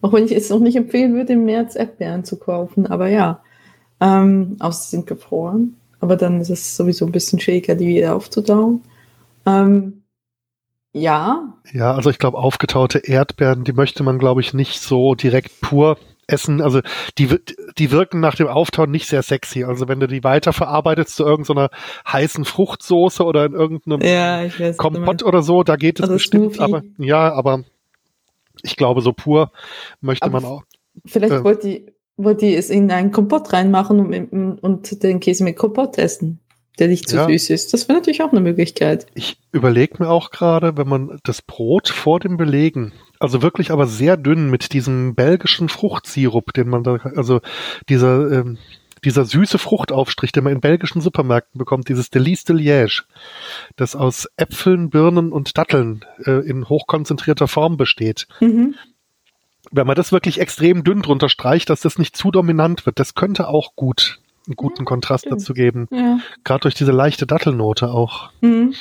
Auch 0.00 0.12
wenn 0.12 0.24
ich 0.24 0.32
es 0.32 0.48
noch 0.48 0.60
nicht 0.60 0.76
empfehlen 0.76 1.14
würde, 1.14 1.34
im 1.34 1.44
März 1.44 1.76
Erdbeeren 1.76 2.24
zu 2.24 2.38
kaufen, 2.38 2.86
aber 2.86 3.08
ja. 3.08 3.42
Ähm, 4.00 4.56
außer 4.60 4.82
sie 4.82 4.90
sind 4.90 5.06
gefroren. 5.06 5.76
Aber 6.00 6.16
dann 6.16 6.40
ist 6.40 6.48
es 6.48 6.76
sowieso 6.76 7.04
ein 7.04 7.12
bisschen 7.12 7.38
schwieriger, 7.38 7.74
die 7.74 7.86
wieder 7.86 8.16
aufzutauen. 8.16 8.82
Ähm, 9.44 10.02
ja. 10.92 11.54
Ja, 11.72 11.94
also 11.94 12.08
ich 12.08 12.18
glaube, 12.18 12.38
aufgetaute 12.38 12.98
Erdbeeren, 12.98 13.64
die 13.64 13.74
möchte 13.74 14.02
man, 14.02 14.18
glaube 14.18 14.40
ich, 14.40 14.54
nicht 14.54 14.80
so 14.80 15.14
direkt 15.14 15.60
pur 15.60 15.98
essen. 16.30 16.60
Also 16.60 16.80
die, 17.18 17.28
die 17.78 17.90
wirken 17.90 18.20
nach 18.20 18.34
dem 18.34 18.46
Auftauen 18.46 18.90
nicht 18.90 19.06
sehr 19.06 19.22
sexy. 19.22 19.64
Also 19.64 19.88
wenn 19.88 20.00
du 20.00 20.06
die 20.06 20.24
weiterverarbeitest 20.24 21.16
zu 21.16 21.24
irgendeiner 21.24 21.70
heißen 22.06 22.44
Fruchtsoße 22.44 23.24
oder 23.24 23.44
in 23.44 23.52
irgendeinem 23.52 24.00
ja, 24.02 24.44
weiß, 24.58 24.76
Kompott 24.76 25.22
oder 25.22 25.42
so, 25.42 25.62
da 25.62 25.76
geht 25.76 25.98
es 25.98 26.04
also 26.04 26.14
bestimmt. 26.14 26.54
Smoothie. 26.54 26.60
Aber 26.62 26.82
ja, 26.98 27.32
aber 27.32 27.64
ich 28.62 28.76
glaube, 28.76 29.00
so 29.00 29.12
pur 29.12 29.52
möchte 30.00 30.26
aber 30.26 30.40
man 30.40 30.50
auch. 30.50 30.62
Vielleicht 31.04 31.32
äh, 31.32 31.44
wollte 31.44 31.68
die, 31.68 31.86
wollte 32.16 32.46
die 32.46 32.54
es 32.54 32.70
in 32.70 32.90
einen 32.90 33.12
Kompott 33.12 33.52
reinmachen 33.52 34.28
und, 34.30 34.58
und 34.58 35.02
den 35.02 35.20
Käse 35.20 35.44
mit 35.44 35.56
Kompott 35.56 35.98
essen 35.98 36.40
der 36.78 36.88
nicht 36.88 37.08
zu 37.08 37.16
ja. 37.16 37.26
süß 37.26 37.50
ist. 37.50 37.74
Das 37.74 37.88
wäre 37.88 37.98
natürlich 37.98 38.22
auch 38.22 38.32
eine 38.32 38.40
Möglichkeit. 38.40 39.06
Ich 39.14 39.38
überlege 39.52 40.02
mir 40.02 40.08
auch 40.08 40.30
gerade, 40.30 40.76
wenn 40.76 40.88
man 40.88 41.20
das 41.24 41.42
Brot 41.42 41.88
vor 41.88 42.20
dem 42.20 42.36
Belegen 42.36 42.92
also 43.20 43.42
wirklich 43.42 43.70
aber 43.70 43.86
sehr 43.86 44.16
dünn 44.16 44.50
mit 44.50 44.72
diesem 44.72 45.14
belgischen 45.14 45.68
Fruchtsirup, 45.68 46.52
den 46.54 46.68
man 46.68 46.82
da, 46.82 46.94
also 47.14 47.40
dieser, 47.88 48.32
ähm, 48.32 48.58
dieser 49.04 49.26
süße 49.26 49.58
Fruchtaufstrich, 49.58 50.32
den 50.32 50.44
man 50.44 50.54
in 50.54 50.60
belgischen 50.60 51.02
Supermärkten 51.02 51.58
bekommt, 51.58 51.88
dieses 51.88 52.08
Delice 52.08 52.44
de 52.44 52.56
Liège, 52.56 53.02
das 53.76 53.94
aus 53.94 54.26
Äpfeln, 54.36 54.88
Birnen 54.88 55.32
und 55.32 55.56
Datteln 55.58 56.04
äh, 56.24 56.44
in 56.48 56.68
hochkonzentrierter 56.68 57.46
Form 57.46 57.76
besteht. 57.76 58.26
Mhm. 58.40 58.74
Wenn 59.70 59.86
man 59.86 59.96
das 59.96 60.12
wirklich 60.12 60.40
extrem 60.40 60.82
dünn 60.82 61.02
drunter 61.02 61.28
streicht, 61.28 61.68
dass 61.68 61.82
das 61.82 61.98
nicht 61.98 62.16
zu 62.16 62.30
dominant 62.30 62.86
wird, 62.86 62.98
das 62.98 63.14
könnte 63.14 63.48
auch 63.48 63.76
gut 63.76 64.18
einen 64.46 64.56
guten 64.56 64.84
Kontrast 64.84 65.26
stimmt. 65.26 65.40
dazu 65.40 65.54
geben. 65.54 65.88
Ja. 65.90 66.18
Gerade 66.44 66.62
durch 66.62 66.74
diese 66.74 66.92
leichte 66.92 67.26
Dattelnote 67.26 67.90
auch. 67.90 68.30
Mhm. 68.40 68.74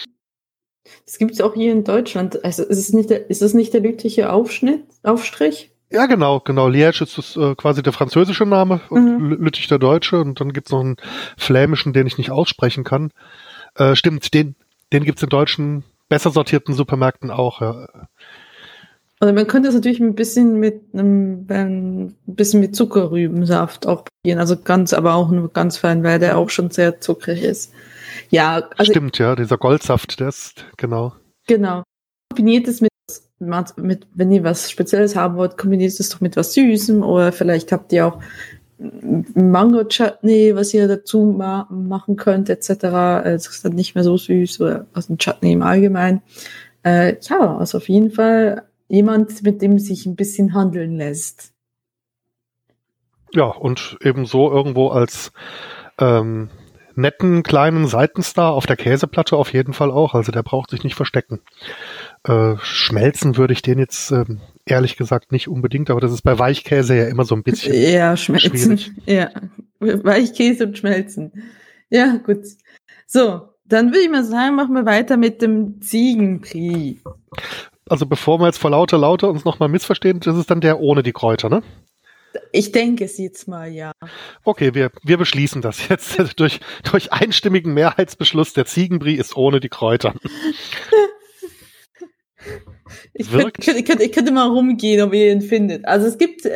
Das 1.06 1.18
gibt 1.18 1.32
es 1.32 1.42
auch 1.42 1.54
hier 1.54 1.72
in 1.72 1.84
Deutschland. 1.84 2.44
Also 2.44 2.64
ist 2.64 2.78
es 2.78 2.94
nicht 2.94 3.10
der, 3.10 3.30
ist 3.30 3.42
es 3.42 3.54
nicht 3.54 3.74
der 3.74 3.82
lüttliche 3.82 4.32
Aufschnitt, 4.32 4.84
Aufstrich? 5.04 5.72
Ja, 5.92 6.06
genau, 6.06 6.40
genau. 6.40 6.68
Liège 6.68 7.02
ist 7.04 7.18
das, 7.18 7.36
äh, 7.36 7.56
quasi 7.56 7.82
der 7.82 7.94
französische 7.94 8.46
Name 8.46 8.82
und 8.90 9.20
mhm. 9.20 9.44
Lüttich 9.44 9.68
der 9.68 9.80
deutsche. 9.80 10.20
Und 10.20 10.40
dann 10.40 10.54
gibt's 10.54 10.72
noch 10.72 10.82
einen 10.82 10.98
flämischen, 11.36 11.94
den 11.94 12.06
ich 12.06 12.18
nicht 12.18 12.32
aussprechen 12.32 12.84
kann. 12.84 13.12
Äh, 13.76 13.96
stimmt, 13.96 14.34
den, 14.34 14.56
den 14.94 15.04
gibt's 15.04 15.24
in 15.24 15.30
deutschen, 15.30 15.84
besser 16.08 16.30
sortierten 16.30 16.76
Supermärkten 16.76 17.32
auch. 17.32 17.62
Ja. 17.62 17.88
Also 19.22 19.34
man 19.34 19.48
könnte 19.48 19.68
es 19.68 19.76
natürlich 19.76 20.00
ein 20.00 20.16
bisschen 20.16 20.60
mit 20.60 20.82
einem 20.94 21.46
ein 21.50 22.16
bisschen 22.26 22.62
mit 22.62 22.76
Zuckerrübensaft 22.76 23.86
auch 23.86 24.06
probieren. 24.06 24.40
Also 24.40 24.56
ganz, 24.58 24.94
aber 24.94 25.16
auch 25.16 25.30
nur 25.30 25.52
ganz 25.52 25.78
fein, 25.78 26.04
weil 26.04 26.20
der 26.20 26.38
auch 26.38 26.50
schon 26.50 26.72
sehr 26.72 27.02
zuckrig 27.02 27.44
ist. 27.44 27.74
Ja, 28.30 28.70
also 28.78 28.92
stimmt, 28.92 29.18
ja, 29.18 29.36
dieser 29.36 29.58
Goldsaft, 29.58 30.20
der 30.22 30.30
ist 30.30 30.66
genau. 30.78 31.14
Genau. 31.48 31.84
Kombiniert 32.30 32.68
es 32.68 32.80
mit, 32.80 32.92
mit, 33.78 34.08
wenn 34.14 34.32
ihr 34.32 34.44
was 34.44 34.72
Spezielles 34.72 35.16
haben 35.18 35.36
wollt, 35.36 35.58
kombiniert 35.58 36.00
es 36.00 36.10
doch 36.10 36.22
mit 36.22 36.38
was 36.38 36.54
Süßem 36.54 37.04
oder 37.04 37.34
vielleicht 37.34 37.74
habt 37.74 37.92
ihr 37.92 38.08
auch 38.08 38.20
Mango 38.78 39.84
Chutney, 39.84 40.56
was 40.56 40.74
ihr 40.74 40.88
dazu 40.88 41.36
ma 41.38 41.68
machen 41.70 42.16
könnt, 42.16 42.50
etc. 42.50 42.70
Es 43.26 43.48
ist 43.48 43.66
dann 43.66 43.74
nicht 43.74 43.96
mehr 43.96 44.06
so 44.06 44.16
süß 44.16 44.62
oder 44.62 44.86
aus 44.94 45.08
dem 45.08 45.18
Chutney 45.18 45.52
im 45.52 45.62
Allgemeinen. 45.62 46.22
Äh, 46.84 47.18
ja, 47.22 47.58
also 47.58 47.80
auf 47.80 47.90
jeden 47.90 48.12
Fall 48.12 48.69
jemand, 48.90 49.44
mit 49.44 49.62
dem 49.62 49.80
sich 49.80 50.06
ein 50.06 50.18
bisschen 50.18 50.54
handeln 50.54 50.98
lässt. 50.98 51.54
Ja, 53.32 53.46
und 53.46 53.98
ebenso 54.02 54.52
irgendwo 54.52 54.90
als 54.90 55.32
ähm, 56.00 56.50
netten 56.96 57.44
kleinen 57.44 57.88
Seitenstar 57.88 58.54
auf 58.54 58.66
der 58.66 58.76
Käseplatte 58.76 59.38
auf 59.38 59.54
jeden 59.54 59.74
Fall 59.74 59.92
auch. 59.92 60.16
Also 60.16 60.32
der 60.32 60.44
braucht 60.44 60.72
sich 60.72 60.84
nicht 60.84 60.96
verstecken. 60.96 61.40
Äh, 62.24 62.56
schmelzen 62.62 63.38
würde 63.38 63.54
ich 63.54 63.62
den 63.62 63.80
jetzt 63.80 64.12
äh, 64.12 64.26
ehrlich 64.66 64.98
gesagt 64.98 65.32
nicht 65.32 65.48
unbedingt, 65.48 65.90
aber 65.90 66.02
das 66.02 66.12
ist 66.12 66.24
bei 66.24 66.38
Weichkäse 66.38 66.98
ja 66.98 67.08
immer 67.08 67.24
so 67.24 67.36
ein 67.36 67.44
bisschen. 67.44 67.74
Ja, 67.74 68.18
schmelzen. 68.18 68.78
Schwierig. 68.78 68.92
Ja, 69.06 69.30
Weichkäse 69.80 70.66
und 70.66 70.78
schmelzen. 70.78 71.32
Ja, 71.90 72.18
gut. 72.18 72.46
So, 73.08 73.50
dann 73.66 73.90
würde 73.90 74.02
ich 74.02 74.10
mal 74.10 74.24
sagen, 74.24 74.56
machen 74.56 74.74
wir 74.74 74.86
weiter 74.86 75.16
mit 75.16 75.42
dem 75.42 75.82
Ziegenprix. 75.82 77.02
Also 77.90 78.06
bevor 78.06 78.40
wir 78.40 78.46
jetzt 78.46 78.60
vor 78.60 78.70
lauter 78.72 78.98
lauter 78.98 79.30
uns 79.30 79.46
nochmal 79.46 79.70
missverstehen, 79.70 80.20
das 80.20 80.38
ist 80.38 80.52
dann 80.52 80.62
der 80.62 80.80
ohne 80.80 81.04
die 81.04 81.12
Kräuter, 81.12 81.50
ne? 81.50 81.64
Ich 82.52 82.72
denke 82.72 83.06
es 83.06 83.18
jetzt 83.18 83.48
mal, 83.48 83.72
ja. 83.72 83.92
Okay, 84.44 84.76
wir, 84.76 84.92
wir 85.04 85.18
beschließen 85.18 85.62
das 85.62 85.90
jetzt 85.90 86.20
durch, 86.40 86.60
durch 86.90 87.12
einstimmigen 87.12 87.74
Mehrheitsbeschluss. 87.74 88.54
Der 88.54 88.66
Ziegenbrie 88.66 89.16
ist 89.16 89.36
ohne 89.36 89.60
die 89.60 89.70
Kräuter. 89.70 90.14
Ich 93.14 93.30
könnte, 93.30 93.72
ich, 93.72 93.86
könnte, 93.86 94.04
ich 94.04 94.12
könnte 94.12 94.32
mal 94.32 94.48
rumgehen, 94.48 95.02
ob 95.02 95.14
ihr 95.14 95.32
ihn 95.32 95.42
findet. 95.42 95.86
Also 95.86 96.08
es 96.08 96.18
gibt, 96.18 96.48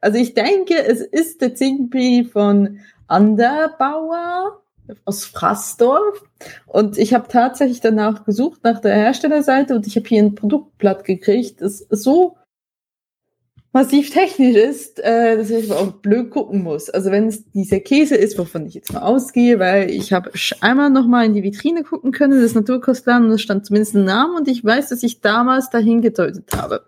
also 0.00 0.18
ich 0.18 0.34
denke, 0.34 0.74
es 0.84 1.00
ist 1.00 1.40
der 1.42 1.54
Ziegenbrie 1.54 2.24
von 2.24 2.80
Anderbauer 3.08 4.62
aus 5.04 5.24
Frassdorf. 5.24 6.24
Und 6.66 6.98
ich 6.98 7.14
habe 7.14 7.28
tatsächlich 7.28 7.80
danach 7.80 8.24
gesucht, 8.24 8.60
nach 8.64 8.80
der 8.80 8.94
Herstellerseite, 8.94 9.74
und 9.74 9.86
ich 9.86 9.96
habe 9.96 10.08
hier 10.08 10.22
ein 10.22 10.34
Produktblatt 10.34 11.04
gekriegt, 11.04 11.60
das 11.60 11.86
so 11.90 12.36
massiv 13.76 14.08
technisch 14.08 14.56
ist, 14.56 15.00
äh, 15.00 15.36
dass 15.36 15.50
ich 15.50 15.70
auch 15.70 15.92
blöd 15.92 16.30
gucken 16.30 16.62
muss. 16.62 16.88
Also 16.88 17.10
wenn 17.10 17.26
es 17.26 17.44
dieser 17.50 17.80
Käse 17.80 18.16
ist, 18.16 18.38
wovon 18.38 18.64
ich 18.64 18.72
jetzt 18.72 18.90
mal 18.90 19.02
ausgehe, 19.02 19.58
weil 19.58 19.90
ich 19.90 20.14
habe 20.14 20.30
einmal 20.62 20.88
noch 20.88 21.06
mal 21.06 21.26
in 21.26 21.34
die 21.34 21.42
Vitrine 21.42 21.82
gucken 21.82 22.10
können 22.10 22.40
des 22.40 22.54
Naturkostladen 22.54 23.26
und 23.26 23.34
es 23.34 23.42
stand 23.42 23.66
zumindest 23.66 23.94
ein 23.94 24.04
Name 24.04 24.34
und 24.38 24.48
ich 24.48 24.64
weiß, 24.64 24.88
dass 24.88 25.02
ich 25.02 25.20
damals 25.20 25.68
dahin 25.68 26.00
gedeutet 26.00 26.50
habe. 26.56 26.86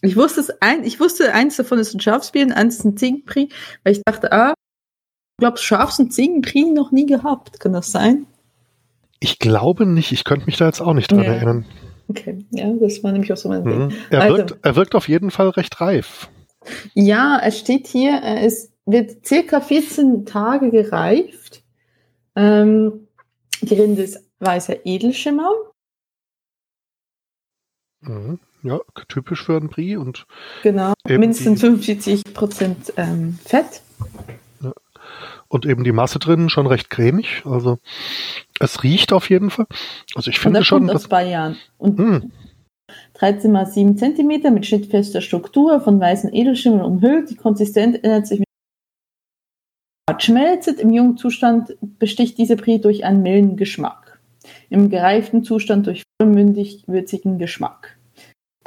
Ich 0.00 0.16
wusste 0.16 0.40
es 0.40 0.50
ein, 0.60 0.84
ich 0.84 1.00
wusste 1.00 1.34
eins 1.34 1.56
davon 1.56 1.80
ist 1.80 1.92
ein 1.92 2.00
Schafsbier 2.00 2.46
und 2.46 2.52
eins 2.52 2.76
ist 2.76 2.84
ein 2.84 2.96
Ziegenprix, 2.96 3.52
weil 3.82 3.94
ich 3.94 4.02
dachte, 4.04 4.30
ah, 4.30 4.54
glaube, 5.38 5.58
Schafs- 5.58 5.98
und 5.98 6.12
Ziegenprix 6.12 6.68
noch 6.70 6.92
nie 6.92 7.06
gehabt. 7.06 7.60
Kann 7.60 7.72
das 7.72 7.90
sein? 7.90 8.26
Ich 9.20 9.38
glaube 9.38 9.86
nicht. 9.86 10.12
Ich 10.12 10.24
könnte 10.24 10.46
mich 10.46 10.56
da 10.56 10.66
jetzt 10.66 10.80
auch 10.80 10.94
nicht 10.94 11.10
dran 11.10 11.24
ja. 11.24 11.32
erinnern. 11.32 11.64
Okay, 12.08 12.38
ja, 12.50 12.72
das 12.72 13.02
war 13.02 13.12
nämlich 13.12 13.32
auch 13.32 13.36
so 13.36 13.48
mein 13.48 13.62
mhm. 13.64 13.92
Er, 14.10 14.22
also, 14.22 14.36
wirkt, 14.36 14.56
er 14.62 14.76
wirkt 14.76 14.94
auf 14.94 15.08
jeden 15.08 15.30
Fall 15.30 15.50
recht 15.50 15.80
reif. 15.80 16.30
Ja, 16.94 17.40
es 17.42 17.58
steht 17.58 17.86
hier, 17.86 18.22
es 18.22 18.72
wird 18.86 19.26
circa 19.26 19.60
14 19.60 20.24
Tage 20.24 20.70
gereift. 20.70 21.62
Ähm, 22.34 23.08
die 23.60 23.74
Rinde 23.74 24.02
ist 24.02 24.24
weißer 24.38 24.86
Edelschimmer. 24.86 25.50
Mhm. 28.00 28.38
Ja, 28.62 28.80
typisch 29.08 29.44
für 29.44 29.56
ein 29.56 29.68
Brie 29.68 29.96
und 29.96 30.26
genau 30.62 30.94
mindestens 31.06 31.60
45 31.60 32.34
Prozent 32.34 32.92
ähm, 32.96 33.38
Fett. 33.44 33.82
Und 35.48 35.64
eben 35.64 35.82
die 35.82 35.92
Masse 35.92 36.18
drin 36.18 36.50
schon 36.50 36.66
recht 36.66 36.90
cremig. 36.90 37.42
Also 37.46 37.78
es 38.60 38.82
riecht 38.82 39.12
auf 39.12 39.30
jeden 39.30 39.50
Fall. 39.50 39.66
Also 40.14 40.30
ich 40.30 40.38
finde 40.38 40.62
schon. 40.62 40.86
Kommt 40.86 40.96
aus 40.96 41.08
Bayern. 41.08 41.56
Und 41.78 41.98
mh. 41.98 42.20
Hm. 42.20 42.32
13 43.14 43.52
mal 43.52 43.66
7 43.66 43.98
cm 43.98 44.54
mit 44.54 44.66
schnittfester 44.66 45.20
Struktur, 45.20 45.80
von 45.80 46.00
weißen 46.00 46.32
Edelschimmel 46.32 46.82
umhüllt. 46.82 47.30
Die 47.30 47.36
Konsistenz 47.36 47.98
ändert 48.02 48.26
sich 48.26 48.40
mit 48.40 48.48
schmelzet. 50.22 50.80
Im 50.80 50.90
jungen 50.90 51.16
Zustand 51.16 51.76
besticht 51.80 52.38
diese 52.38 52.56
Brie 52.56 52.80
durch 52.80 53.04
einen 53.04 53.22
milden 53.22 53.56
Geschmack. 53.56 54.20
Im 54.70 54.88
gereiften 54.88 55.44
Zustand 55.44 55.86
durch 55.86 56.02
vollmündig 56.20 56.84
würzigen 56.86 57.38
Geschmack. 57.38 57.97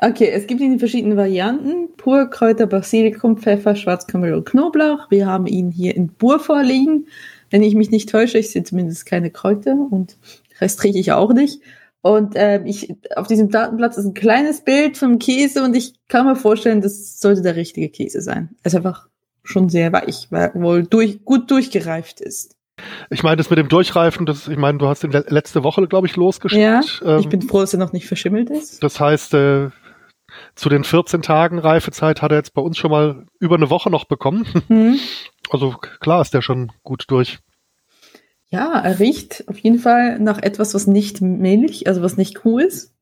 Okay, 0.04 0.32
es 0.34 0.48
gibt 0.48 0.62
ihn 0.62 0.74
in 0.74 0.80
verschiedenen 0.80 1.16
Varianten. 1.16 1.96
Purkräuter, 1.96 2.66
Basilikum, 2.66 3.38
Pfeffer, 3.38 3.76
Schwarzkümmel 3.76 4.34
und 4.34 4.46
Knoblauch. 4.46 5.12
Wir 5.12 5.28
haben 5.28 5.46
ihn 5.46 5.70
hier 5.70 5.96
in 5.96 6.08
Bur 6.08 6.40
vorliegen. 6.40 7.08
Wenn 7.52 7.62
ich 7.62 7.76
mich 7.76 7.92
nicht 7.92 8.10
täusche, 8.10 8.40
ich 8.40 8.50
sehe 8.50 8.64
zumindest 8.64 9.06
keine 9.06 9.30
Kräuter 9.30 9.76
und 9.92 10.18
Rest 10.60 10.80
trinke 10.80 10.98
ich 10.98 11.12
auch 11.12 11.34
nicht. 11.34 11.62
Und 12.02 12.34
ähm, 12.36 12.66
ich 12.66 12.96
auf 13.16 13.28
diesem 13.28 13.52
Datenblatt 13.52 13.96
ist 13.96 14.06
ein 14.06 14.16
kleines 14.16 14.62
Bild 14.62 14.98
vom 14.98 15.20
Käse 15.20 15.64
und 15.64 15.76
ich 15.76 15.94
kann 16.08 16.26
mir 16.26 16.36
vorstellen, 16.36 16.82
das 16.82 17.20
sollte 17.20 17.44
der 17.44 17.56
richtige 17.56 17.90
Käse 17.90 18.22
sein. 18.22 18.50
Er 18.64 18.68
ist 18.68 18.76
einfach 18.76 19.08
schon 19.44 19.70
sehr 19.70 19.94
weich, 19.94 20.28
weil 20.32 20.52
wohl 20.56 20.82
durch, 20.82 21.24
gut 21.26 21.52
durchgereift 21.52 22.22
ist. 22.22 22.56
Ich 23.12 23.22
meine, 23.22 23.38
das 23.38 23.52
mit 23.52 23.60
dem 23.60 23.70
Durchreifen, 23.70 24.26
das, 24.26 24.48
ich 24.48 24.58
meine, 24.58 24.80
du 24.80 24.88
hast 24.88 25.04
ihn 25.04 25.12
letzte 25.12 25.64
Woche, 25.64 25.88
glaube 25.88 26.08
ich, 26.08 26.16
losgeschickt. 26.16 26.62
Ja, 26.62 26.82
ähm, 27.06 27.20
ich 27.20 27.30
bin 27.30 27.44
froh, 27.44 27.60
dass 27.60 27.74
er 27.74 27.80
noch 27.80 27.94
nicht 27.94 28.08
verschimmelt 28.08 28.50
ist. 28.50 28.84
Das 28.84 29.00
heißt, 29.00 29.36
äh, 29.36 29.70
zu 30.56 30.70
den 30.70 30.84
14 30.84 31.22
Tagen 31.22 31.60
Reifezeit 31.60 32.22
hat 32.22 32.32
er 32.32 32.38
jetzt 32.38 32.54
bei 32.54 32.62
uns 32.62 32.78
schon 32.78 32.92
mal 32.92 33.26
über 33.40 33.56
eine 33.56 33.70
Woche 33.70 33.90
noch 33.90 34.06
bekommen. 34.06 34.46
Mhm. 34.68 35.00
Also 35.50 35.72
klar 35.72 36.22
ist 36.22 36.34
der 36.34 36.42
schon 36.42 36.72
gut 36.82 37.06
durch. 37.10 37.40
Ja, 38.52 38.80
er 38.80 39.00
riecht 39.00 39.44
auf 39.48 39.58
jeden 39.58 39.80
Fall 39.80 40.18
nach 40.20 40.38
etwas, 40.42 40.74
was 40.74 40.88
nicht 40.88 41.20
Milch, 41.20 41.88
also 41.88 42.02
was 42.02 42.16
nicht 42.16 42.36
Kuh 42.36 42.60
ist. 42.60 42.94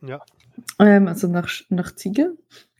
Ja. 0.00 0.20
Ähm, 0.78 1.08
also 1.08 1.28
nach, 1.28 1.48
nach 1.68 1.94
Ziege. 1.94 2.34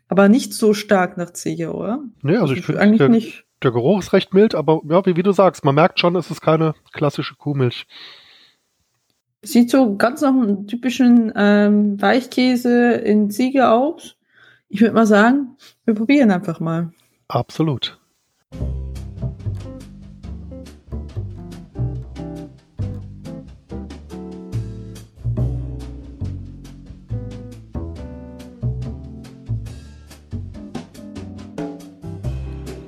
Aber 0.08 0.28
nicht 0.28 0.54
so 0.54 0.72
stark 0.72 1.16
nach 1.16 1.32
Ziege, 1.32 1.72
oder? 1.72 2.00
Nee, 2.22 2.36
also 2.36 2.54
ich 2.54 2.64
finde 2.64 2.80
eigentlich 2.80 2.98
der, 2.98 3.08
nicht. 3.08 3.44
Der 3.62 3.70
Geruch 3.70 3.98
ist 3.98 4.12
recht 4.12 4.32
mild, 4.32 4.54
aber 4.54 4.80
ja, 4.88 5.04
wie, 5.04 5.16
wie 5.16 5.22
du 5.22 5.32
sagst, 5.32 5.64
man 5.64 5.74
merkt 5.74 6.00
schon, 6.00 6.16
es 6.16 6.30
ist 6.30 6.40
keine 6.40 6.74
klassische 6.92 7.34
Kuhmilch. 7.34 7.86
Sieht 9.42 9.70
so 9.70 9.96
ganz 9.96 10.20
nach 10.20 10.32
einem 10.32 10.66
typischen 10.66 11.32
ähm, 11.36 12.00
Weichkäse 12.00 12.92
in 12.92 13.30
Ziege 13.30 13.70
aus. 13.70 14.17
Ich 14.70 14.82
würde 14.82 14.94
mal 14.94 15.06
sagen, 15.06 15.56
wir 15.86 15.94
probieren 15.94 16.30
einfach 16.30 16.60
mal. 16.60 16.90
Absolut. 17.26 17.98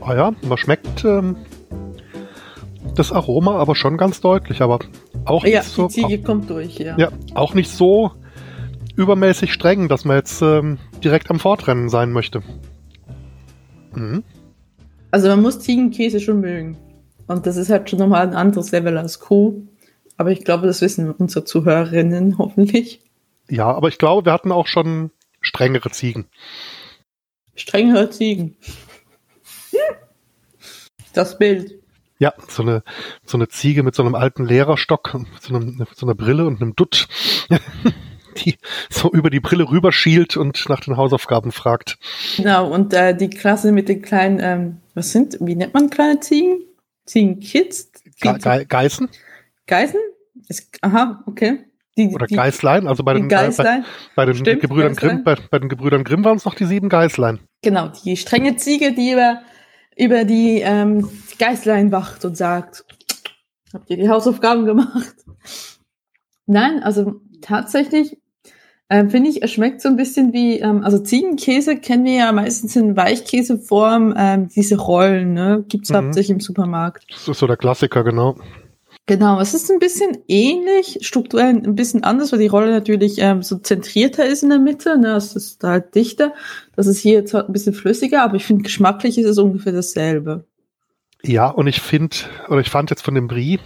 Ah 0.02 0.14
ja, 0.14 0.34
man 0.42 0.58
schmeckt 0.58 1.04
ähm, 1.04 1.36
das 2.94 3.10
Aroma 3.10 3.56
aber 3.56 3.74
schon 3.74 3.96
ganz 3.96 4.20
deutlich, 4.20 4.60
aber 4.60 4.80
auch 5.24 5.44
nicht 5.44 5.54
ja, 5.54 5.62
so. 5.62 5.86
Die 5.86 5.94
Ziege 5.94 6.20
auch, 6.20 6.26
kommt 6.26 6.50
durch, 6.50 6.78
ja. 6.78 6.98
Ja, 6.98 7.08
auch 7.34 7.54
nicht 7.54 7.70
so 7.70 8.10
übermäßig 8.96 9.52
streng, 9.52 9.88
dass 9.88 10.04
man 10.04 10.16
jetzt 10.16 10.42
ähm, 10.42 10.78
direkt 11.00 11.30
am 11.30 11.40
Fortrennen 11.40 11.88
sein 11.88 12.12
möchte. 12.12 12.42
Mhm. 13.94 14.22
Also 15.10 15.28
man 15.28 15.42
muss 15.42 15.60
Ziegenkäse 15.60 16.20
schon 16.20 16.40
mögen. 16.40 16.78
Und 17.26 17.46
das 17.46 17.56
ist 17.56 17.70
halt 17.70 17.88
schon 17.88 17.98
nochmal 17.98 18.26
ein 18.26 18.34
anderes 18.34 18.70
Level 18.72 18.98
als 18.98 19.20
Kuh. 19.20 19.66
Aber 20.16 20.30
ich 20.32 20.44
glaube, 20.44 20.66
das 20.66 20.80
wissen 20.80 21.10
unsere 21.10 21.44
Zuhörerinnen 21.44 22.38
hoffentlich. 22.38 23.02
Ja, 23.48 23.66
aber 23.66 23.88
ich 23.88 23.98
glaube, 23.98 24.26
wir 24.26 24.32
hatten 24.32 24.52
auch 24.52 24.66
schon 24.66 25.10
strengere 25.40 25.90
Ziegen. 25.90 26.26
Strengere 27.54 28.10
Ziegen. 28.10 28.56
Das 31.12 31.38
Bild. 31.38 31.80
Ja, 32.18 32.34
so 32.48 32.62
eine, 32.62 32.82
so 33.24 33.38
eine 33.38 33.48
Ziege 33.48 33.82
mit 33.82 33.94
so 33.94 34.02
einem 34.02 34.14
alten 34.14 34.44
Lehrerstock, 34.44 35.18
so, 35.40 35.54
einem, 35.54 35.86
so 35.94 36.06
einer 36.06 36.14
Brille 36.14 36.46
und 36.46 36.60
einem 36.60 36.76
Dutt, 36.76 37.08
die 38.38 38.56
so 38.88 39.10
über 39.10 39.30
die 39.30 39.40
Brille 39.40 39.70
rüberschielt 39.70 40.36
und 40.36 40.68
nach 40.68 40.80
den 40.80 40.96
Hausaufgaben 40.96 41.52
fragt. 41.52 41.98
Genau, 42.36 42.72
und 42.72 42.92
äh, 42.94 43.16
die 43.16 43.30
Klasse 43.30 43.72
mit 43.72 43.88
den 43.88 44.02
kleinen, 44.02 44.40
ähm, 44.40 44.76
was 44.94 45.12
sind, 45.12 45.38
wie 45.40 45.54
nennt 45.54 45.74
man 45.74 45.90
kleine 45.90 46.20
Ziegen? 46.20 46.64
Ziegenkids? 47.06 47.90
Ge 48.20 48.38
Ge 48.38 48.64
Geißen? 48.66 49.08
Geißen? 49.66 50.00
Ist, 50.48 50.68
aha, 50.82 51.22
okay. 51.26 51.64
Die, 51.98 52.08
Oder 52.14 52.26
die, 52.26 52.36
Geißlein, 52.36 52.86
also 52.86 53.02
bei 53.02 53.14
den, 53.14 53.28
äh, 53.28 53.50
bei, 53.56 53.82
bei, 54.14 54.24
den 54.24 54.36
Stimmt, 54.36 54.60
Gebrüdern 54.60 54.94
Grimm, 54.94 55.24
bei, 55.24 55.36
bei, 55.50 55.58
den 55.58 55.68
Gebrüdern 55.68 56.04
Grimm 56.04 56.24
waren 56.24 56.36
es 56.36 56.44
noch 56.44 56.54
die 56.54 56.64
sieben 56.64 56.88
Geißlein. 56.88 57.40
Genau, 57.62 57.88
die 57.88 58.16
strenge 58.16 58.56
Ziege, 58.56 58.92
die 58.92 59.10
über 59.12 59.40
über 59.96 60.24
die 60.24 60.60
ähm, 60.60 61.10
Geißlein 61.38 61.92
wacht 61.92 62.24
und 62.24 62.36
sagt, 62.36 62.84
habt 63.72 63.90
ihr 63.90 63.98
die 63.98 64.08
Hausaufgaben 64.08 64.64
gemacht? 64.64 65.14
Nein, 66.46 66.82
also 66.82 67.20
tatsächlich 67.42 68.18
ähm, 68.90 69.08
finde 69.08 69.30
ich, 69.30 69.42
es 69.42 69.52
schmeckt 69.52 69.80
so 69.80 69.88
ein 69.88 69.96
bisschen 69.96 70.32
wie, 70.32 70.58
ähm, 70.58 70.82
also 70.82 70.98
Ziegenkäse 70.98 71.76
kennen 71.76 72.04
wir 72.04 72.14
ja 72.14 72.32
meistens 72.32 72.74
in 72.74 72.96
Weichkäseform, 72.96 74.14
ähm, 74.16 74.48
diese 74.48 74.76
Rollen, 74.76 75.32
ne? 75.32 75.64
Gibt's 75.68 75.90
mhm. 75.90 75.96
hauptsächlich 75.96 76.34
im 76.34 76.40
Supermarkt. 76.40 77.06
Das 77.08 77.28
ist 77.28 77.38
so 77.38 77.46
der 77.46 77.56
Klassiker, 77.56 78.02
genau. 78.02 78.36
Genau, 79.06 79.40
es 79.40 79.54
ist 79.54 79.70
ein 79.70 79.78
bisschen 79.78 80.18
ähnlich, 80.28 80.98
strukturell 81.02 81.48
ein 81.48 81.74
bisschen 81.74 82.04
anders, 82.04 82.32
weil 82.32 82.40
die 82.40 82.48
Rolle 82.48 82.70
natürlich 82.70 83.18
ähm, 83.18 83.42
so 83.42 83.58
zentrierter 83.58 84.26
ist 84.26 84.42
in 84.42 84.50
der 84.50 84.58
Mitte, 84.58 84.98
ne? 84.98 85.14
es 85.14 85.34
ist 85.36 85.62
halt 85.62 85.94
dichter. 85.94 86.32
Das 86.76 86.86
ist 86.86 86.98
hier 86.98 87.14
jetzt 87.14 87.32
halt 87.32 87.48
ein 87.48 87.52
bisschen 87.52 87.74
flüssiger, 87.74 88.22
aber 88.22 88.36
ich 88.36 88.44
finde, 88.44 88.64
geschmacklich 88.64 89.18
ist 89.18 89.26
es 89.26 89.38
ungefähr 89.38 89.72
dasselbe. 89.72 90.44
Ja, 91.22 91.48
und 91.48 91.66
ich 91.66 91.80
finde, 91.80 92.16
oder 92.48 92.60
ich 92.60 92.70
fand 92.70 92.90
jetzt 92.90 93.02
von 93.02 93.14
dem 93.14 93.28
Brie 93.28 93.60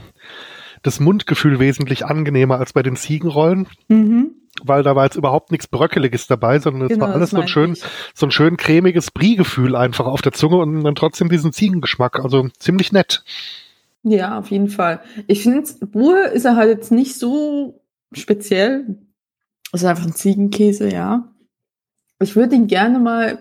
das 0.83 1.01
Mundgefühl 1.01 1.59
wesentlich 1.59 2.05
angenehmer 2.05 2.59
als 2.59 2.73
bei 2.73 2.83
den 2.83 2.97
Ziegenrollen. 2.97 3.67
Mhm. 3.89 4.33
Weil 4.63 4.83
da 4.83 4.95
war 4.95 5.05
jetzt 5.05 5.17
überhaupt 5.17 5.51
nichts 5.51 5.67
Bröckeliges 5.67 6.27
dabei, 6.29 6.61
sondern 6.61 6.83
es 6.83 6.89
genau, 6.91 7.07
war 7.07 7.15
alles 7.15 7.31
so 7.31 7.41
ein 7.41 7.49
schön, 7.49 7.77
so 8.15 8.27
ein 8.27 8.31
schön 8.31 8.57
cremiges 8.57 9.11
Brie-Gefühl 9.11 9.75
einfach 9.75 10.07
auf 10.07 10.23
der 10.23 10.33
Zunge 10.33 10.59
und 10.59 10.85
dann 10.85 10.95
trotzdem 10.95 11.29
diesen 11.29 11.53
Ziegengeschmack. 11.53 12.21
Also 12.21 12.49
ziemlich 12.59 12.93
nett. 12.93 13.25
Ja, 14.05 14.39
auf 14.39 14.51
jeden 14.51 14.69
Fall. 14.69 15.01
Ich 15.27 15.43
finde, 15.43 15.69
Ruhe 15.95 16.27
ist 16.27 16.45
er 16.45 16.57
halt 16.57 16.69
jetzt 16.69 16.93
nicht 16.93 17.19
so 17.19 17.81
speziell. 18.13 18.99
Es 19.73 19.83
ist 19.83 19.89
einfach 19.89 20.05
ein 20.05 20.15
Ziegenkäse, 20.15 20.93
ja. 20.93 21.29
Ich 22.21 22.37
würde 22.37 22.55
ihn 22.55 22.69
gerne 22.69 23.01
mal, 23.01 23.39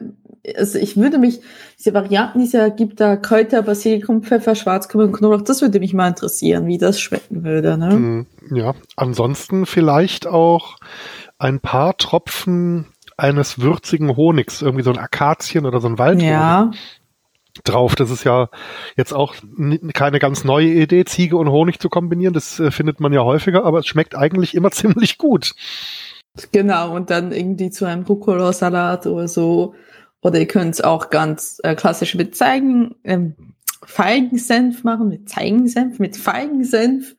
also 0.58 0.78
ich 0.78 0.98
würde 0.98 1.18
mich, 1.18 1.40
diese 1.78 1.94
Varianten, 1.94 2.40
die 2.40 2.46
es 2.46 2.52
ja 2.52 2.70
gibt, 2.70 3.00
da 3.00 3.16
Kräuter, 3.16 3.62
Basilikum, 3.62 4.24
Pfeffer, 4.24 4.56
Schwarzkümmel 4.56 5.08
und 5.08 5.14
Knoblauch, 5.14 5.42
das 5.42 5.62
würde 5.62 5.80
mich 5.80 5.94
mal 5.94 6.08
interessieren, 6.08 6.68
wie 6.68 6.78
das 6.78 7.00
schmecken 7.00 7.44
würde, 7.44 7.78
ne? 7.78 7.92
Hm, 7.92 8.26
ja, 8.52 8.74
ansonsten 8.96 9.66
vielleicht 9.66 10.28
auch 10.28 10.78
ein 11.38 11.60
paar 11.60 11.98
Tropfen 11.98 12.88
eines 13.16 13.60
würzigen 13.60 14.18
Honigs, 14.18 14.62
irgendwie 14.62 14.84
so 14.84 14.92
ein 14.92 14.98
Akazien 14.98 15.66
oder 15.66 15.80
so 15.80 15.88
ein 15.88 15.98
Waldhonig. 15.98 16.30
Ja, 16.30 16.72
drauf. 17.64 17.96
Das 17.96 18.10
ist 18.10 18.24
ja 18.24 18.50
jetzt 18.96 19.14
auch 19.14 19.36
keine 19.94 20.20
ganz 20.20 20.44
neue 20.44 20.68
Idee, 20.68 21.06
Ziege 21.06 21.38
und 21.38 21.50
Honig 21.50 21.80
zu 21.80 21.90
kombinieren. 21.90 22.34
Das 22.34 22.60
äh, 22.60 22.72
findet 22.72 23.00
man 23.00 23.14
ja 23.14 23.24
häufiger, 23.24 23.64
aber 23.66 23.80
es 23.80 23.88
schmeckt 23.88 24.16
eigentlich 24.16 24.56
immer 24.56 24.72
ziemlich 24.72 25.18
gut. 25.18 25.54
Genau, 26.52 26.96
und 26.96 27.12
dann 27.12 27.32
irgendwie 27.32 27.70
zu 27.70 27.86
einem 27.86 28.04
Rucola-Salat 28.04 29.06
oder 29.06 29.28
so. 29.28 29.76
Oder 30.24 30.40
ihr 30.40 30.48
könnt 30.48 30.74
es 30.74 30.82
auch 30.82 31.10
ganz 31.10 31.60
äh, 31.64 31.76
klassisch 31.76 32.16
mit 32.16 32.36
Zeigen, 32.36 32.96
ähm, 33.04 33.36
Feigensenf 33.86 34.84
machen, 34.84 35.10
mit 35.10 35.30
Zeigensenf, 35.30 36.00
mit 36.00 36.18
Feigensenf. 36.18 37.16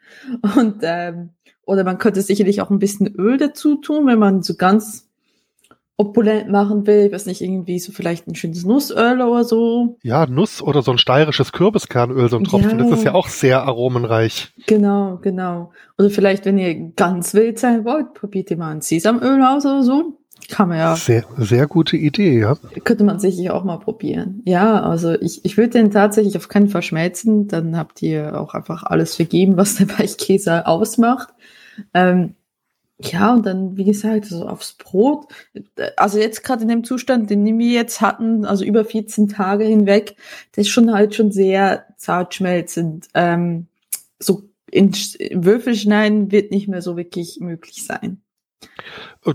Und 0.56 0.78
ähm, 0.82 1.30
oder 1.66 1.84
man 1.84 1.98
könnte 1.98 2.22
sicherlich 2.22 2.60
auch 2.60 2.70
ein 2.70 2.78
bisschen 2.78 3.14
Öl 3.14 3.36
dazu 3.36 3.76
tun, 3.76 4.06
wenn 4.06 4.18
man 4.18 4.42
so 4.42 4.54
ganz 4.54 5.08
opulent 5.96 6.50
machen 6.50 6.86
will, 6.88 7.06
ich 7.06 7.12
weiß 7.12 7.26
nicht, 7.26 7.40
irgendwie 7.40 7.78
so 7.78 7.92
vielleicht 7.92 8.26
ein 8.26 8.34
schönes 8.34 8.64
Nussöl 8.64 9.20
oder 9.20 9.44
so. 9.44 9.96
Ja, 10.02 10.26
Nuss 10.26 10.60
oder 10.60 10.82
so 10.82 10.90
ein 10.90 10.98
steirisches 10.98 11.52
Kürbiskernöl, 11.52 12.28
so 12.28 12.36
ein 12.36 12.44
Tropfen, 12.44 12.78
ja. 12.78 12.84
das 12.84 12.98
ist 12.98 13.04
ja 13.04 13.14
auch 13.14 13.28
sehr 13.28 13.62
aromenreich. 13.62 14.52
Genau, 14.66 15.18
genau. 15.22 15.72
Oder 15.96 16.10
vielleicht, 16.10 16.46
wenn 16.46 16.58
ihr 16.58 16.74
ganz 16.96 17.32
wild 17.34 17.60
sein 17.60 17.84
wollt, 17.84 18.14
probiert 18.14 18.50
ihr 18.50 18.56
mal 18.56 18.72
ein 18.72 18.80
Sesamöl 18.80 19.40
aus 19.42 19.64
oder 19.64 19.84
so. 19.84 20.18
Kann 20.48 20.68
man 20.68 20.78
ja. 20.78 20.96
Sehr, 20.96 21.24
sehr 21.38 21.66
gute 21.66 21.96
Idee, 21.96 22.40
ja. 22.40 22.56
Könnte 22.84 23.04
man 23.04 23.18
sicherlich 23.18 23.50
auch 23.50 23.64
mal 23.64 23.78
probieren. 23.78 24.42
Ja, 24.44 24.82
also 24.82 25.14
ich, 25.14 25.44
ich 25.44 25.56
würde 25.56 25.70
den 25.70 25.90
tatsächlich 25.90 26.36
auf 26.36 26.48
keinen 26.48 26.68
Fall 26.68 26.82
schmelzen, 26.82 27.48
dann 27.48 27.76
habt 27.76 28.02
ihr 28.02 28.40
auch 28.40 28.54
einfach 28.54 28.82
alles 28.84 29.16
vergeben, 29.16 29.56
was 29.56 29.76
der 29.76 29.88
Weichkäse 29.98 30.66
ausmacht. 30.66 31.34
Ähm, 31.92 32.34
ja, 32.98 33.34
und 33.34 33.44
dann, 33.44 33.76
wie 33.76 33.84
gesagt, 33.84 34.26
so 34.26 34.46
aufs 34.46 34.74
Brot. 34.74 35.26
Also 35.96 36.18
jetzt 36.18 36.44
gerade 36.44 36.62
in 36.62 36.68
dem 36.68 36.84
Zustand, 36.84 37.28
den 37.28 37.58
wir 37.58 37.72
jetzt 37.72 38.00
hatten, 38.00 38.44
also 38.44 38.64
über 38.64 38.84
14 38.84 39.28
Tage 39.28 39.64
hinweg, 39.64 40.16
das 40.52 40.66
ist 40.66 40.72
schon 40.72 40.92
halt 40.92 41.14
schon 41.14 41.32
sehr 41.32 41.86
zart 41.96 42.34
schmelzend. 42.34 43.08
Ähm, 43.14 43.66
so 44.20 44.48
in 44.70 44.92
Würfel 45.32 45.74
schneiden 45.74 46.30
wird 46.32 46.50
nicht 46.50 46.68
mehr 46.68 46.82
so 46.82 46.96
wirklich 46.96 47.38
möglich 47.40 47.84
sein. 47.84 48.20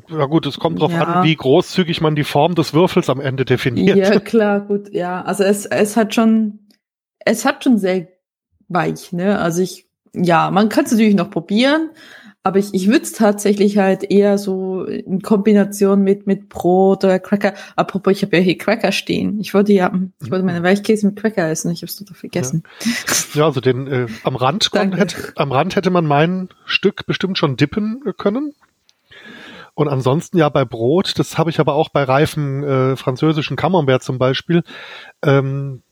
Na 0.09 0.25
gut, 0.25 0.45
es 0.45 0.59
kommt 0.59 0.79
drauf 0.79 0.91
ja. 0.91 1.03
an, 1.03 1.23
wie 1.23 1.35
großzügig 1.35 2.01
man 2.01 2.15
die 2.15 2.23
Form 2.23 2.55
des 2.55 2.73
Würfels 2.73 3.09
am 3.09 3.19
Ende 3.19 3.45
definiert. 3.45 3.97
Ja, 3.97 4.19
klar, 4.19 4.61
gut, 4.61 4.93
ja. 4.93 5.21
Also 5.23 5.43
es, 5.43 5.65
es 5.65 5.97
hat 5.97 6.13
schon, 6.13 6.59
es 7.19 7.45
hat 7.45 7.63
schon 7.63 7.77
sehr 7.77 8.07
weich, 8.67 9.11
ne? 9.11 9.39
Also 9.39 9.61
ich, 9.61 9.87
ja, 10.13 10.51
man 10.51 10.69
kann 10.69 10.85
es 10.85 10.91
natürlich 10.91 11.15
noch 11.15 11.31
probieren, 11.31 11.89
aber 12.41 12.59
ich, 12.59 12.73
ich 12.73 12.87
würde 12.87 13.01
es 13.01 13.11
tatsächlich 13.11 13.77
halt 13.77 14.09
eher 14.09 14.37
so 14.37 14.85
in 14.85 15.21
Kombination 15.21 16.03
mit, 16.03 16.25
mit 16.25 16.47
Brot 16.47 17.03
oder 17.03 17.19
Cracker. 17.19 17.53
Apropos, 17.75 18.13
ich 18.13 18.23
habe 18.23 18.37
ja 18.37 18.41
hier 18.41 18.57
Cracker 18.57 18.91
stehen. 18.91 19.39
Ich 19.41 19.53
wollte 19.53 19.73
ja, 19.73 19.91
ich 20.23 20.31
wollte 20.31 20.45
meine 20.45 20.63
Weichkäse 20.63 21.05
mit 21.07 21.17
Cracker 21.17 21.49
essen. 21.49 21.71
Ich 21.71 21.79
habe 21.79 21.87
es 21.87 21.95
total 21.95 22.15
vergessen. 22.15 22.63
Ja, 23.33 23.41
ja 23.41 23.45
also 23.45 23.59
den 23.59 23.87
äh, 23.87 24.07
am 24.23 24.37
Rand 24.37 24.71
hätte, 24.73 25.33
am 25.35 25.51
Rand 25.51 25.75
hätte 25.75 25.89
man 25.89 26.05
mein 26.05 26.49
Stück 26.65 27.05
bestimmt 27.05 27.37
schon 27.37 27.57
dippen 27.57 28.01
können. 28.17 28.53
Und 29.79 29.87
ansonsten 29.87 30.37
ja 30.37 30.49
bei 30.49 30.65
Brot, 30.65 31.17
das 31.19 31.37
habe 31.37 31.51
ich 31.51 31.61
aber 31.61 31.73
auch 31.73 31.87
bei 31.87 32.03
reifen 32.03 32.63
äh, 32.65 32.95
französischen 32.97 33.55
Camembert 33.55 34.03
zum 34.03 34.17
Beispiel, 34.17 34.63
ähm, 35.23 35.83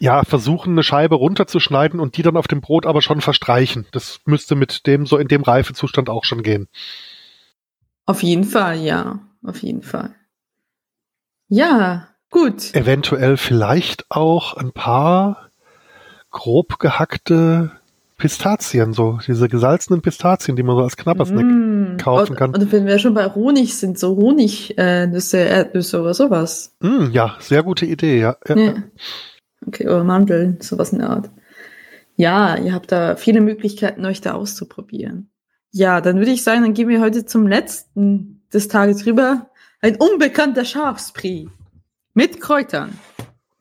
ja, 0.00 0.22
versuchen 0.22 0.72
eine 0.72 0.82
Scheibe 0.82 1.14
runterzuschneiden 1.14 1.98
und 1.98 2.18
die 2.18 2.22
dann 2.22 2.36
auf 2.36 2.46
dem 2.46 2.60
Brot 2.60 2.84
aber 2.84 3.00
schon 3.00 3.22
verstreichen. 3.22 3.86
Das 3.92 4.20
müsste 4.26 4.54
mit 4.54 4.86
dem 4.86 5.06
so 5.06 5.16
in 5.16 5.28
dem 5.28 5.40
Reifezustand 5.40 6.10
auch 6.10 6.24
schon 6.24 6.42
gehen. 6.42 6.68
Auf 8.04 8.22
jeden 8.22 8.44
Fall, 8.44 8.76
ja, 8.80 9.20
auf 9.46 9.62
jeden 9.62 9.80
Fall. 9.80 10.14
Ja, 11.48 12.06
gut. 12.28 12.74
Eventuell 12.74 13.38
vielleicht 13.38 14.10
auch 14.10 14.58
ein 14.58 14.72
paar 14.72 15.48
grob 16.30 16.78
gehackte 16.78 17.79
Pistazien, 18.20 18.92
so 18.92 19.18
diese 19.26 19.48
gesalzenen 19.48 20.02
Pistazien, 20.02 20.54
die 20.54 20.62
man 20.62 20.76
so 20.76 20.82
als 20.82 20.96
Knappersnack 20.96 21.44
mm. 21.44 21.96
kaufen 21.96 22.36
kann. 22.36 22.54
Und, 22.54 22.62
und 22.62 22.72
wenn 22.72 22.86
wir 22.86 22.98
schon 22.98 23.14
bei 23.14 23.26
Honig 23.34 23.76
sind, 23.76 23.98
so 23.98 24.16
Honignüsse, 24.16 25.38
äh, 25.38 25.48
Erdnüsse 25.48 26.00
oder 26.00 26.14
sowas. 26.14 26.76
Mm, 26.80 27.10
ja, 27.10 27.36
sehr 27.40 27.62
gute 27.62 27.86
Idee, 27.86 28.20
ja. 28.20 28.36
ja. 28.46 28.56
ja. 28.56 28.74
Okay, 29.66 29.86
oder 29.88 30.04
Mandeln, 30.04 30.58
sowas 30.60 30.92
in 30.92 31.00
der 31.00 31.10
Art. 31.10 31.30
Ja, 32.16 32.56
ihr 32.56 32.74
habt 32.74 32.92
da 32.92 33.16
viele 33.16 33.40
Möglichkeiten, 33.40 34.04
euch 34.04 34.20
da 34.20 34.34
auszuprobieren. 34.34 35.30
Ja, 35.72 36.00
dann 36.00 36.18
würde 36.18 36.30
ich 36.30 36.44
sagen, 36.44 36.62
dann 36.62 36.74
gehen 36.74 36.88
wir 36.88 37.00
heute 37.00 37.24
zum 37.24 37.46
letzten 37.46 38.42
des 38.52 38.68
Tages 38.68 39.06
rüber. 39.06 39.50
Ein 39.80 39.96
unbekannter 39.96 40.64
Schafspri. 40.64 41.48
Mit 42.12 42.40
Kräutern. 42.40 42.98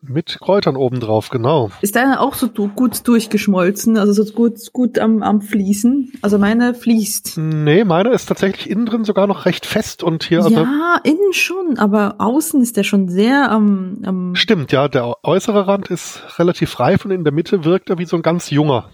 Mit 0.01 0.39
Kräutern 0.39 0.77
obendrauf, 0.77 1.29
genau. 1.29 1.71
Ist 1.81 1.97
deine 1.97 2.21
auch 2.21 2.33
so 2.33 2.47
gut 2.47 3.05
durchgeschmolzen, 3.05 3.97
also 3.97 4.23
so 4.23 4.31
gut, 4.33 4.71
gut 4.71 4.97
am, 4.97 5.21
am 5.23 5.41
Fließen? 5.41 6.13
Also 6.21 6.37
meine 6.37 6.73
fließt. 6.73 7.37
Nee, 7.37 7.83
meine 7.83 8.11
ist 8.11 8.27
tatsächlich 8.27 8.69
innen 8.69 8.85
drin 8.85 9.03
sogar 9.03 9.27
noch 9.27 9.45
recht 9.45 9.65
fest 9.65 10.01
und 10.01 10.23
hier. 10.23 10.41
Also 10.41 10.61
ja, 10.61 11.01
innen 11.03 11.33
schon, 11.33 11.77
aber 11.77 12.15
außen 12.19 12.61
ist 12.61 12.77
der 12.77 12.83
schon 12.83 13.09
sehr 13.09 13.51
am. 13.51 14.01
am 14.05 14.35
Stimmt, 14.35 14.71
ja, 14.71 14.87
der 14.87 15.17
äußere 15.23 15.67
Rand 15.67 15.89
ist 15.89 16.39
relativ 16.39 16.79
reif 16.79 17.03
und 17.03 17.11
in 17.11 17.25
der 17.25 17.33
Mitte 17.33 17.65
wirkt 17.65 17.89
er 17.89 17.97
wie 17.97 18.05
so 18.05 18.15
ein 18.15 18.21
ganz 18.21 18.49
junger. 18.49 18.89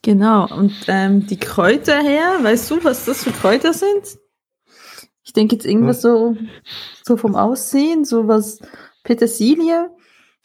Genau, 0.00 0.48
und 0.48 0.74
ähm, 0.88 1.26
die 1.26 1.38
Kräuter 1.38 2.00
her, 2.02 2.38
weißt 2.40 2.70
du, 2.70 2.84
was 2.84 3.04
das 3.04 3.22
für 3.22 3.32
Kräuter 3.32 3.74
sind? 3.74 4.18
Ich 5.24 5.34
denke 5.34 5.56
jetzt 5.56 5.66
irgendwas 5.66 6.02
hm. 6.02 6.02
so, 6.02 6.36
so 7.04 7.16
vom 7.18 7.36
Aussehen, 7.36 8.06
so 8.06 8.26
was 8.26 8.60
Petersilie. 9.04 9.90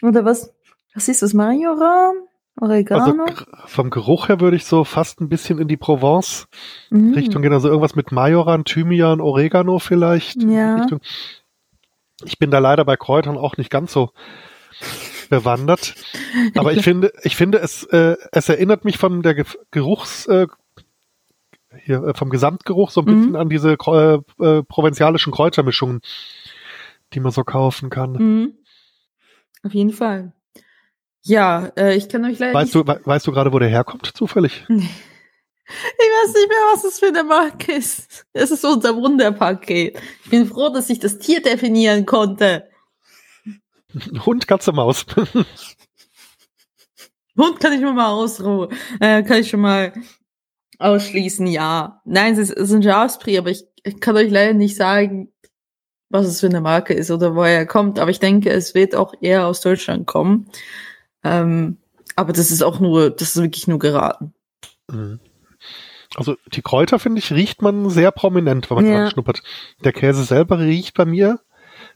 Oder 0.01 0.25
was? 0.25 0.53
Was 0.93 1.07
ist 1.07 1.21
das? 1.21 1.33
Majoran? 1.33 2.15
Oregano? 2.59 3.23
Also 3.25 3.45
vom 3.65 3.89
Geruch 3.89 4.29
her 4.29 4.39
würde 4.39 4.57
ich 4.57 4.65
so 4.65 4.83
fast 4.83 5.21
ein 5.21 5.29
bisschen 5.29 5.59
in 5.59 5.67
die 5.67 5.77
Provence-Richtung 5.77 7.41
mhm. 7.41 7.43
gehen. 7.43 7.53
Also 7.53 7.67
irgendwas 7.67 7.95
mit 7.95 8.11
Majoran, 8.11 8.65
Thymian, 8.65 9.21
Oregano 9.21 9.79
vielleicht. 9.79 10.41
Ja. 10.41 10.87
Ich 12.23 12.39
bin 12.39 12.49
da 12.49 12.57
leider 12.59 12.83
bei 12.83 12.97
Kräutern 12.97 13.37
auch 13.37 13.57
nicht 13.57 13.69
ganz 13.69 13.93
so 13.93 14.09
bewandert. 15.29 15.93
Aber 16.55 16.73
ich 16.73 16.81
finde, 16.83 17.11
ich 17.23 17.35
finde, 17.35 17.59
es, 17.59 17.83
äh, 17.83 18.15
es 18.31 18.49
erinnert 18.49 18.85
mich 18.85 18.97
von 18.97 19.21
der 19.21 19.45
Geruchs, 19.71 20.25
äh, 20.27 20.47
hier, 21.83 22.03
äh, 22.03 22.13
vom 22.15 22.29
Gesamtgeruch 22.29 22.89
so 22.89 23.01
ein 23.01 23.05
mhm. 23.05 23.15
bisschen 23.15 23.35
an 23.35 23.49
diese 23.49 23.73
äh, 23.73 24.43
äh, 24.43 24.63
provinzialischen 24.63 25.31
Kräutermischungen, 25.31 26.01
die 27.13 27.19
man 27.19 27.31
so 27.31 27.43
kaufen 27.43 27.89
kann. 27.89 28.11
Mhm. 28.13 28.53
Auf 29.67 29.73
jeden 29.73 29.91
Fall. 29.91 30.31
Ja, 31.23 31.73
äh, 31.75 31.97
ich 31.97 32.07
kann 32.07 32.23
euch 32.23 32.39
leider. 32.39 32.53
Weißt 32.53 32.73
nicht... 32.73 32.87
du, 32.87 32.87
we 32.87 33.01
weißt 33.03 33.27
du 33.27 33.33
gerade, 33.33 33.51
wo 33.51 33.59
der 33.59 33.67
herkommt, 33.67 34.09
zufällig? 34.15 34.65
Ich 35.69 35.73
weiß 35.73 36.33
nicht 36.33 36.47
mehr, 36.47 36.57
was 36.71 36.85
es 36.85 36.97
für 36.97 37.07
eine 37.07 37.25
Marke 37.25 37.73
ist. 37.73 38.25
Es 38.31 38.51
ist 38.51 38.63
unser 38.63 38.95
Wunderpaket. 38.95 39.99
Ich 40.23 40.29
bin 40.29 40.47
froh, 40.47 40.69
dass 40.69 40.89
ich 40.89 40.99
das 40.99 41.19
Tier 41.19 41.41
definieren 41.41 42.05
konnte. 42.05 42.69
Hund, 44.25 44.47
Katze, 44.47 44.71
Maus. 44.71 45.05
Hund 47.37 47.59
kann 47.59 47.73
ich 47.73 47.81
schon 47.81 47.97
mal 47.97 48.11
ausruhen. 48.11 48.69
Äh, 49.01 49.23
kann 49.23 49.41
ich 49.41 49.49
schon 49.49 49.59
mal 49.59 49.91
ausschließen, 50.79 51.47
ja. 51.47 52.01
Nein, 52.05 52.35
es 52.35 52.39
ist, 52.39 52.51
es 52.51 52.69
ist 52.69 52.75
ein 52.75 52.83
Schafspri, 52.83 53.37
aber 53.37 53.49
ich, 53.49 53.65
ich 53.83 53.99
kann 53.99 54.15
euch 54.15 54.31
leider 54.31 54.53
nicht 54.53 54.77
sagen, 54.77 55.33
was 56.09 56.27
es 56.27 56.39
für 56.39 56.47
eine 56.47 56.61
Marke 56.61 56.93
ist 56.93 57.11
oder 57.11 57.35
woher 57.35 57.57
er 57.57 57.65
kommt. 57.65 57.99
Aber 57.99 58.11
ich 58.11 58.19
denke, 58.19 58.49
es 58.49 58.73
wird 58.73 58.95
auch 58.95 59.13
eher 59.21 59.47
aus 59.47 59.61
Deutschland 59.61 60.07
kommen. 60.07 60.47
Ähm, 61.23 61.77
aber 62.15 62.33
das 62.33 62.51
ist 62.51 62.63
auch 62.63 62.79
nur, 62.79 63.09
das 63.09 63.35
ist 63.35 63.41
wirklich 63.41 63.67
nur 63.67 63.79
geraten. 63.79 64.33
Mhm. 64.89 65.19
Also 66.15 66.35
die 66.53 66.61
Kräuter, 66.61 66.99
finde 66.99 67.19
ich, 67.19 67.31
riecht 67.31 67.61
man 67.61 67.89
sehr 67.89 68.11
prominent, 68.11 68.69
wenn 68.69 68.75
man 68.75 68.85
ja. 68.85 68.97
dran 68.97 69.11
schnuppert. 69.11 69.43
Der 69.83 69.93
Käse 69.93 70.23
selber 70.23 70.59
riecht 70.59 70.95
bei 70.95 71.05
mir 71.05 71.39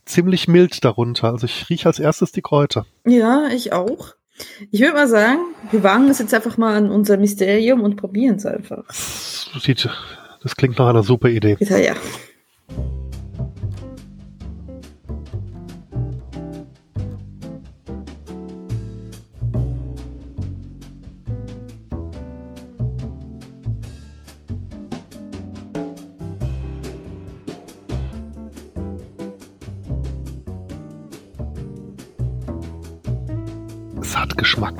ziemlich 0.04 0.48
mild 0.48 0.84
darunter. 0.84 1.32
Also 1.32 1.46
ich 1.46 1.68
rieche 1.70 1.88
als 1.88 1.98
erstes 1.98 2.32
die 2.32 2.42
Kräuter. 2.42 2.86
Ja, 3.06 3.48
ich 3.48 3.72
auch. 3.72 4.14
Ich 4.70 4.80
würde 4.80 4.94
mal 4.94 5.08
sagen, 5.08 5.40
wir 5.70 5.82
wagen 5.82 6.08
es 6.08 6.18
jetzt 6.18 6.34
einfach 6.34 6.56
mal 6.56 6.76
an 6.76 6.90
unser 6.90 7.16
Mysterium 7.16 7.82
und 7.82 7.96
probieren 7.96 8.36
es 8.36 8.46
einfach. 8.46 8.84
Das, 8.86 9.50
sieht, 9.60 9.88
das 10.42 10.56
klingt 10.56 10.78
nach 10.78 10.88
einer 10.88 11.02
super 11.02 11.28
Idee. 11.28 11.56
Ja, 11.60 11.78
ja. 11.78 11.94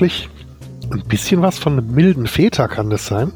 Geschmacklich 0.02 0.28
ein 0.90 1.08
bisschen 1.08 1.42
was 1.42 1.58
von 1.58 1.78
einem 1.78 1.94
milden 1.94 2.26
Feta, 2.26 2.68
kann 2.68 2.90
das 2.90 3.06
sein? 3.06 3.32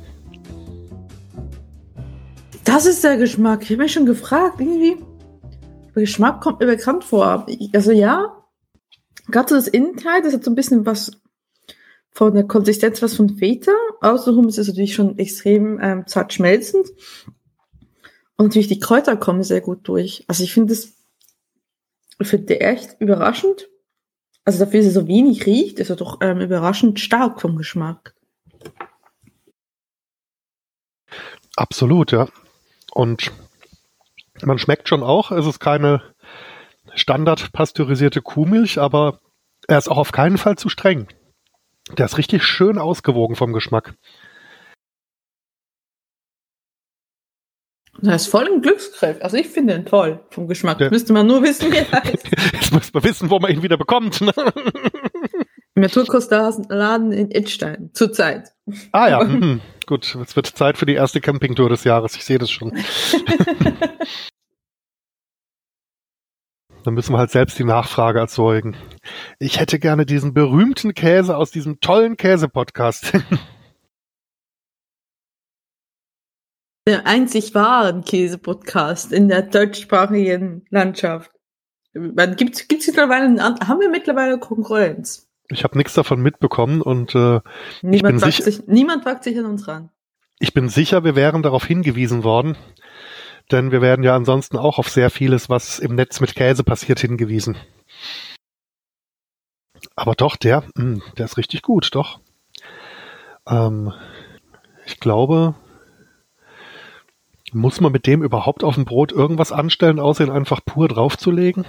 Das 2.64 2.85
ist 2.87 3.05
der 3.05 3.16
Geschmack. 3.16 3.62
Ich 3.62 3.70
habe 3.70 3.83
mich 3.83 3.92
schon 3.92 4.07
gefragt, 4.07 4.61
irgendwie. 4.61 4.96
Der 5.94 6.02
Geschmack 6.02 6.40
kommt 6.40 6.61
mir 6.61 6.66
bekannt 6.66 7.05
vor. 7.05 7.46
Also 7.72 7.92
ja, 7.92 8.44
gerade 9.29 9.48
so 9.48 9.55
das 9.55 9.68
Innenteil, 9.68 10.22
das 10.22 10.35
hat 10.35 10.44
so 10.44 10.50
ein 10.50 10.57
bisschen 10.57 10.85
was 10.85 11.12
von 12.11 12.35
der 12.35 12.44
Konsistenz 12.44 13.00
was 13.00 13.14
von 13.14 13.37
Feta. 13.37 13.72
Außenrum 14.00 14.48
ist 14.48 14.59
es 14.59 14.68
natürlich 14.68 14.94
schon 14.94 15.18
extrem 15.18 15.79
ähm, 15.81 16.07
zart 16.07 16.33
schmelzend. 16.33 16.88
Und 18.37 18.46
natürlich 18.46 18.68
die 18.68 18.81
Kräuter 18.81 19.16
kommen 19.16 19.42
sehr 19.42 19.61
gut 19.61 19.88
durch. 19.88 20.24
Also 20.26 20.42
ich 20.42 20.52
finde 20.52 20.74
es, 20.74 20.92
ich 22.18 22.29
finde 22.29 22.61
echt 22.61 22.96
überraschend. 22.98 23.68
Also 24.46 24.64
dafür, 24.64 24.78
dass 24.78 24.87
er 24.87 25.02
so 25.02 25.09
wenig 25.09 25.44
riecht, 25.44 25.80
ist 25.80 25.90
er 25.90 25.96
doch 25.96 26.18
ähm, 26.20 26.40
überraschend 26.40 27.00
stark 27.00 27.40
vom 27.40 27.56
Geschmack. 27.56 28.14
Absolut, 31.56 32.12
ja. 32.12 32.28
Und 32.92 33.32
man 34.42 34.59
schmeckt 34.59 34.88
schon 34.88 35.02
auch, 35.02 35.32
es 35.32 35.46
ist 35.46 35.59
keine 35.59 36.00
standard 36.94 37.52
pasteurisierte 37.52 38.22
Kuhmilch, 38.22 38.78
aber 38.78 39.18
er 39.66 39.78
ist 39.78 39.88
auch 39.88 39.98
auf 39.98 40.12
keinen 40.12 40.38
Fall 40.38 40.56
zu 40.56 40.68
streng. 40.68 41.09
Der 41.98 42.06
ist 42.06 42.16
richtig 42.16 42.44
schön 42.44 42.78
ausgewogen 42.78 43.35
vom 43.35 43.52
Geschmack. 43.52 43.94
Er 48.02 48.14
ist 48.14 48.26
voll 48.26 48.46
ein 48.46 48.61
Glücksgriff. 48.62 49.18
Also 49.22 49.37
ich 49.37 49.48
finde 49.48 49.74
ihn 49.74 49.87
toll 49.87 50.20
vom 50.30 50.48
Geschmack. 50.48 50.80
Ja. 50.80 50.90
Müsste 50.90 51.12
man 51.12 51.26
nur 51.26 51.42
wissen, 51.42 51.72
wie 51.72 51.78
er 51.78 51.90
heißt. 52.04 52.28
Jetzt 52.52 52.72
muss 52.72 52.92
man 52.92 53.04
wissen, 53.04 53.30
wo 53.30 53.38
man 53.38 53.50
ihn 53.52 53.62
wieder 53.62 53.76
bekommt. 53.76 54.20
Ne? 54.20 54.32
Im 55.74 55.82
Naturkostladen 55.82 57.12
in 57.12 57.30
Edstein. 57.30 57.90
Zurzeit. 57.92 58.50
Ah 58.92 59.09
ja, 59.09 59.24
mhm. 59.24 59.61
gut. 59.87 60.14
Es 60.14 60.37
wird 60.37 60.46
Zeit 60.46 60.78
für 60.78 60.87
die 60.87 60.94
erste 60.94 61.20
Campingtour 61.20 61.68
des 61.68 61.85
Jahres. 61.85 62.16
Ich 62.16 62.24
sehe 62.24 62.38
das 62.38 62.50
schon. 62.50 62.72
Dann 66.85 66.94
müssen 66.94 67.12
wir 67.12 67.18
halt 67.18 67.30
selbst 67.32 67.59
die 67.59 67.64
Nachfrage 67.64 68.20
erzeugen. 68.20 68.76
Ich 69.40 69.59
hätte 69.59 69.80
gerne 69.80 70.06
diesen 70.06 70.35
berühmten 70.35 70.94
Käse 70.94 71.37
aus 71.37 71.50
diesem 71.50 71.80
tollen 71.80 72.16
Käse-Podcast. 72.16 73.12
Der 76.87 77.07
einzig 77.07 77.55
wahren 77.55 78.05
Käse-Podcast 78.05 79.12
in 79.12 79.29
der 79.29 79.42
deutschsprachigen 79.42 80.64
Landschaft. 80.70 81.33
Gibt 81.94 82.57
es 82.57 82.87
mittlerweile, 82.87 83.42
haben 83.42 83.81
wir 83.81 83.90
mittlerweile 83.90 84.38
Konkurrenz? 84.38 85.29
Ich 85.49 85.64
habe 85.64 85.77
nichts 85.79 85.94
davon 85.94 86.20
mitbekommen 86.20 86.83
und 86.83 87.14
äh, 87.14 87.40
niemand, 87.83 88.22
wagt 88.22 88.42
sich, 88.42 88.66
niemand 88.66 89.05
wagt 89.05 89.25
sich 89.25 89.38
an 89.38 89.46
uns 89.46 89.66
ran. 89.66 89.90
Ich 90.38 90.53
bin 90.53 90.68
sicher, 90.68 91.05
wir 91.05 91.16
wären 91.16 91.42
darauf 91.42 91.64
hingewiesen 91.64 92.22
worden, 92.22 92.57
denn 93.51 93.72
wir 93.72 93.81
werden 93.81 94.05
ja 94.05 94.14
ansonsten 94.14 94.57
auch 94.57 94.79
auf 94.79 94.88
sehr 94.88 95.11
vieles, 95.11 95.49
was 95.49 95.79
im 95.79 95.94
Netz 95.94 96.20
mit 96.20 96.35
Käse 96.35 96.62
passiert, 96.62 97.01
hingewiesen. 97.01 97.57
Aber 99.94 100.14
doch, 100.14 100.37
der, 100.37 100.62
mh, 100.75 100.83
hm, 100.83 101.03
der 101.16 101.25
ist 101.25 101.38
richtig 101.38 101.62
gut, 101.62 101.94
doch. 101.94 102.20
Ähm, 103.49 103.92
ich 104.85 105.01
glaube, 105.01 105.55
Muss 107.56 107.80
man 107.80 107.90
mit 107.90 108.06
dem 108.06 108.22
überhaupt 108.22 108.62
auf 108.64 108.74
dem 108.74 108.84
Brot 108.84 109.12
irgendwas 109.12 109.50
anstellen, 109.50 109.98
außer 109.98 110.24
ihn 110.24 110.30
einfach 110.30 110.60
pur 110.62 110.88
draufzulegen? 110.88 111.64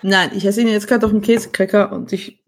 Nein, 0.00 0.30
ich 0.32 0.44
esse 0.44 0.60
ihn 0.60 0.68
jetzt 0.68 0.86
gerade 0.86 1.04
auf 1.04 1.10
dem 1.10 1.22
Käsekrecker 1.22 1.90
und 1.90 2.12
ich 2.12 2.44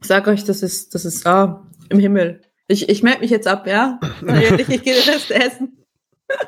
sage 0.00 0.30
euch, 0.30 0.44
das 0.44 0.62
ist, 0.62 0.94
das 0.94 1.04
ist 1.04 1.26
ah, 1.26 1.66
im 1.88 1.98
Himmel. 1.98 2.42
Ich, 2.68 2.88
ich 2.88 3.02
melde 3.02 3.20
mich 3.20 3.30
jetzt 3.30 3.48
ab, 3.48 3.66
ja? 3.66 3.98
Ehrlich, 4.24 4.68
ich 4.68 4.82
gehe 4.84 4.94
den 4.94 5.12
Rest 5.12 5.30
essen. 5.30 5.78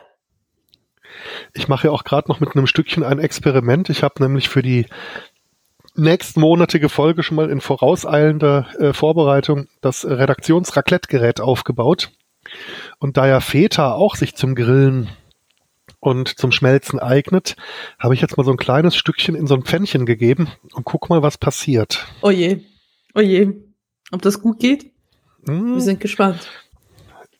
Ich 1.54 1.68
mache 1.68 1.88
ja 1.88 1.92
auch 1.92 2.04
gerade 2.04 2.28
noch 2.28 2.38
mit 2.38 2.54
einem 2.54 2.66
Stückchen 2.66 3.02
ein 3.02 3.18
Experiment. 3.18 3.88
Ich 3.88 4.02
habe 4.02 4.22
nämlich 4.22 4.50
für 4.50 4.60
die 4.60 4.86
nächstmonatige 5.94 6.90
Folge 6.90 7.22
schon 7.22 7.36
mal 7.36 7.48
in 7.48 7.62
vorauseilender 7.62 8.68
äh, 8.78 8.92
Vorbereitung 8.92 9.66
das 9.80 10.04
Redaktions-Raclette-Gerät 10.04 11.40
aufgebaut. 11.40 12.12
Und 12.98 13.16
da 13.16 13.26
ja 13.26 13.40
Feta 13.40 13.94
auch 13.94 14.16
sich 14.16 14.36
zum 14.36 14.54
Grillen 14.54 15.08
und 16.06 16.38
zum 16.38 16.52
Schmelzen 16.52 17.00
eignet, 17.00 17.56
habe 17.98 18.14
ich 18.14 18.20
jetzt 18.20 18.36
mal 18.36 18.44
so 18.44 18.52
ein 18.52 18.56
kleines 18.56 18.94
Stückchen 18.94 19.34
in 19.34 19.48
so 19.48 19.54
ein 19.54 19.62
Pfännchen 19.62 20.06
gegeben 20.06 20.48
und 20.72 20.84
guck 20.84 21.10
mal, 21.10 21.22
was 21.22 21.36
passiert. 21.36 22.06
Oh 22.22 22.30
je, 22.30 22.60
oh 23.16 23.20
je. 23.20 23.52
Ob 24.12 24.22
das 24.22 24.40
gut 24.40 24.60
geht? 24.60 24.92
Hm. 25.48 25.74
Wir 25.74 25.80
sind 25.80 25.98
gespannt. 25.98 26.48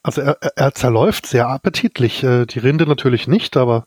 Also 0.02 0.20
er, 0.20 0.38
er 0.56 0.74
zerläuft 0.74 1.26
sehr 1.26 1.48
appetitlich. 1.48 2.24
Äh, 2.24 2.46
die 2.46 2.58
Rinde 2.58 2.88
natürlich 2.88 3.28
nicht, 3.28 3.56
aber 3.56 3.86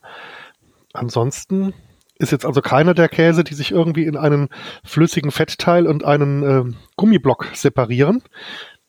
ansonsten 0.94 1.74
ist 2.15 2.32
jetzt 2.32 2.46
also 2.46 2.62
keiner 2.62 2.94
der 2.94 3.10
Käse, 3.10 3.44
die 3.44 3.56
sich 3.56 3.72
irgendwie 3.72 4.06
in 4.06 4.15
einen 4.15 4.48
flüssigen 4.86 5.32
Fettteil 5.32 5.88
und 5.88 6.06
einen 6.06 6.44
äh, 6.44 6.74
Gummiblock 6.96 7.48
separieren. 7.54 8.24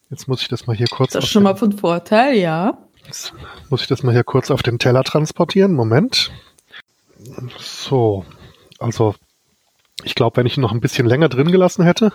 Jetzt 0.09 0.29
muss 0.29 0.40
ich 0.42 0.48
das 0.48 0.68
mal 0.68 0.76
hier 0.76 0.88
kurz. 0.88 1.14
Das 1.14 1.24
ist 1.24 1.31
schon 1.31 1.42
mal 1.42 1.57
von 1.57 1.72
Vorteil, 1.72 2.37
ja. 2.37 2.79
Jetzt 3.11 3.35
muss 3.70 3.83
ich 3.83 3.88
das 3.88 4.05
mal 4.05 4.12
hier 4.12 4.23
kurz 4.23 4.53
auf 4.53 4.62
den 4.62 4.79
Teller 4.79 5.03
transportieren. 5.03 5.75
Moment. 5.75 6.31
So, 7.59 8.25
also 8.79 9.16
ich 10.05 10.14
glaube, 10.14 10.37
wenn 10.37 10.46
ich 10.46 10.57
ihn 10.57 10.61
noch 10.61 10.70
ein 10.70 10.81
bisschen 10.81 11.09
länger 11.09 11.29
drin 11.29 11.51
gelassen 11.51 11.83
hätte, 11.83 12.12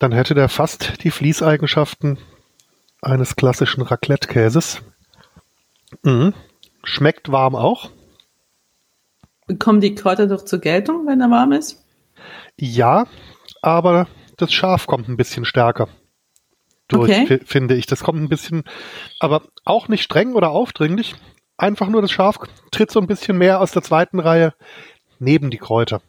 dann 0.00 0.10
hätte 0.10 0.34
der 0.34 0.48
fast 0.48 1.04
die 1.04 1.12
Fließeigenschaften 1.12 2.18
eines 3.02 3.36
klassischen 3.36 3.82
Raclette-Käses. 3.82 4.82
Mhm. 6.02 6.34
Schmeckt 6.82 7.30
warm 7.30 7.54
auch. 7.54 7.90
Kommen 9.60 9.80
die 9.80 9.94
Kräuter 9.94 10.26
doch 10.26 10.44
zur 10.44 10.58
Geltung, 10.58 11.06
wenn 11.06 11.20
er 11.20 11.30
warm 11.30 11.52
ist? 11.52 11.84
Ja, 12.58 13.06
aber 13.60 14.08
das 14.38 14.52
Schaf 14.52 14.88
kommt 14.88 15.08
ein 15.08 15.16
bisschen 15.16 15.44
stärker 15.44 15.88
durch, 16.92 17.10
okay. 17.10 17.40
finde 17.44 17.74
ich. 17.74 17.86
Das 17.86 18.02
kommt 18.02 18.22
ein 18.22 18.28
bisschen, 18.28 18.64
aber 19.20 19.42
auch 19.64 19.88
nicht 19.88 20.02
streng 20.02 20.34
oder 20.34 20.50
aufdringlich. 20.50 21.14
Einfach 21.56 21.88
nur 21.88 22.02
das 22.02 22.10
Schaf 22.10 22.38
tritt 22.70 22.90
so 22.90 23.00
ein 23.00 23.06
bisschen 23.06 23.38
mehr 23.38 23.60
aus 23.60 23.72
der 23.72 23.82
zweiten 23.82 24.18
Reihe 24.18 24.54
neben 25.18 25.50
die 25.50 25.58
Kräuter. 25.58 26.00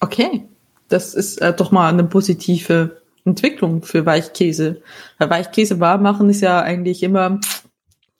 Okay, 0.00 0.48
das 0.88 1.14
ist 1.14 1.38
äh, 1.38 1.54
doch 1.54 1.70
mal 1.70 1.88
eine 1.88 2.04
positive 2.04 3.02
Entwicklung 3.24 3.82
für 3.82 4.04
Weichkäse. 4.04 4.82
Weil 5.18 5.30
Weichkäse 5.30 5.80
warm 5.80 6.02
machen 6.02 6.28
ist 6.28 6.40
ja 6.40 6.60
eigentlich 6.60 7.02
immer 7.02 7.40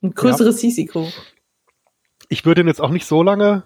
ein 0.03 0.15
größeres 0.15 0.63
ja. 0.63 0.69
Risiko. 0.69 1.09
Ich 2.29 2.45
würde 2.45 2.63
ihn 2.63 2.69
jetzt 2.69 2.81
auch 2.81 2.91
nicht 2.91 3.07
so 3.07 3.23
lange 3.23 3.65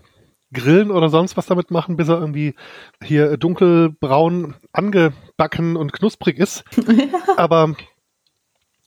grillen 0.53 0.91
oder 0.91 1.09
sonst 1.09 1.37
was 1.37 1.47
damit 1.47 1.71
machen, 1.71 1.97
bis 1.97 2.09
er 2.09 2.19
irgendwie 2.19 2.55
hier 3.03 3.37
dunkelbraun 3.37 4.55
angebacken 4.73 5.77
und 5.77 5.93
knusprig 5.93 6.39
ist. 6.39 6.65
Aber 7.37 7.75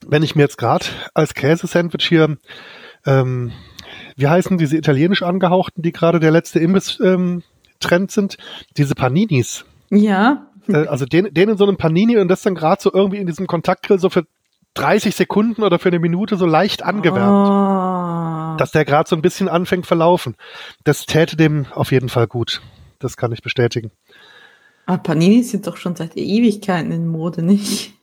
wenn 0.08 0.24
ich 0.24 0.36
mir 0.36 0.43
jetzt 0.43 0.58
gerade 0.58 0.86
als 1.13 1.34
Käsesandwich 1.34 2.08
hier, 2.08 2.38
ähm, 3.06 3.52
wie 4.15 4.28
heißen 4.28 4.58
diese 4.58 4.78
italienisch 4.78 5.24
angehauchten, 5.24 5.82
die 5.82 5.91
gerade 5.91 6.19
der 6.19 6.32
letzte 6.32 6.60
Imbiss-Trend 6.60 7.43
ähm, 7.91 8.08
sind, 8.10 8.38
diese 8.78 8.95
Paninis. 8.95 9.65
Ja. 9.89 10.48
Äh, 10.67 10.88
also 10.88 11.06
den, 11.06 11.34
den 11.34 11.50
in 11.50 11.58
so 11.58 11.65
einem 11.65 11.78
Panini 11.78 12.17
und 12.17 12.30
das 12.30 12.41
dann 12.41 12.56
gerade 12.56 12.82
so 12.82 12.91
irgendwie 12.93 13.17
in 13.17 13.28
diesem 13.28 13.48
Kontaktgrill 13.48 14.00
so 14.00 14.10
für 14.10 14.26
30 14.76 15.15
Sekunden 15.15 15.63
oder 15.63 15.80
für 15.80 15.89
eine 15.89 16.00
Minute 16.00 16.38
so 16.38 16.45
leicht 16.45 16.84
angewärmt. 16.84 17.50
Oh. 17.50 17.88
Dass 18.60 18.72
der 18.72 18.84
gerade 18.84 19.08
so 19.08 19.15
ein 19.15 19.22
bisschen 19.22 19.48
anfängt 19.48 19.88
verlaufen. 19.88 20.36
Das 20.84 21.06
täte 21.06 21.38
dem 21.38 21.65
auf 21.72 21.93
jeden 21.93 22.10
Fall 22.10 22.28
gut. 22.28 22.62
Das 23.00 23.15
kann 23.15 23.32
ich 23.32 23.41
bestätigen. 23.41 23.91
Aber 24.86 24.98
Panini 24.98 25.43
sind 25.43 25.65
doch 25.65 25.78
schon 25.78 25.95
seit 25.95 26.17
Ewigkeiten 26.17 26.91
in 26.91 27.08
Mode, 27.08 27.41
nicht? 27.41 27.93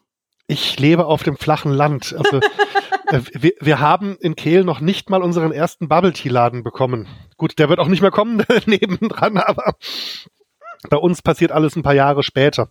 Ich 0.47 0.79
lebe 0.79 1.05
auf 1.05 1.23
dem 1.23 1.37
flachen 1.37 1.73
Land. 1.73 2.15
Also 2.17 2.39
äh, 3.09 3.21
wir, 3.33 3.53
wir 3.61 3.81
haben 3.81 4.17
in 4.19 4.35
Kehl 4.35 4.65
noch 4.65 4.81
nicht 4.81 5.11
mal 5.11 5.23
unseren 5.23 5.53
ersten 5.53 5.89
Bubble 5.89 6.15
Tea 6.15 6.31
Laden 6.31 6.63
bekommen. 6.63 7.07
Gut, 7.37 7.59
der 7.59 7.69
wird 7.69 7.79
auch 7.79 7.89
nicht 7.89 8.01
mehr 8.01 8.11
kommen 8.11 8.43
nebendran, 8.67 9.37
aber 9.37 9.75
bei 10.89 10.97
uns 10.97 11.21
passiert 11.21 11.53
alles 11.53 11.77
ein 11.77 11.83
paar 11.83 11.95
Jahre 11.95 12.23
später. 12.23 12.71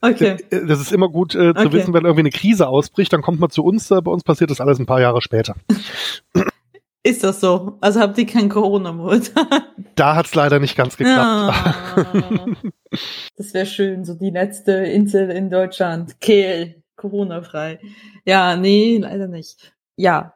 Okay. 0.00 0.36
Äh, 0.50 0.66
das 0.66 0.80
ist 0.80 0.92
immer 0.92 1.10
gut 1.10 1.34
äh, 1.34 1.52
zu 1.52 1.66
okay. 1.66 1.72
wissen, 1.72 1.92
wenn 1.92 2.04
irgendwie 2.04 2.20
eine 2.20 2.30
Krise 2.30 2.68
ausbricht, 2.68 3.12
dann 3.12 3.20
kommt 3.20 3.40
man 3.40 3.50
zu 3.50 3.62
uns. 3.62 3.90
Äh, 3.90 4.00
bei 4.00 4.10
uns 4.10 4.22
passiert 4.22 4.50
das 4.50 4.60
alles 4.60 4.78
ein 4.78 4.86
paar 4.86 5.00
Jahre 5.00 5.20
später. 5.20 5.54
Ist 7.06 7.22
das 7.22 7.40
so? 7.40 7.78
Also 7.80 8.00
habt 8.00 8.18
ihr 8.18 8.26
kein 8.26 8.48
Corona-Mode? 8.48 9.28
da 9.94 10.16
hat's 10.16 10.34
leider 10.34 10.58
nicht 10.58 10.76
ganz 10.76 10.96
geklappt. 10.96 11.54
Ah, 11.54 12.46
das 13.36 13.54
wäre 13.54 13.64
schön, 13.64 14.04
so 14.04 14.14
die 14.14 14.30
letzte 14.30 14.72
Insel 14.72 15.30
in 15.30 15.48
Deutschland. 15.48 16.20
Kehl, 16.20 16.82
Corona-frei. 16.96 17.78
Ja, 18.24 18.56
nee, 18.56 18.98
leider 18.98 19.28
nicht. 19.28 19.72
Ja, 19.94 20.34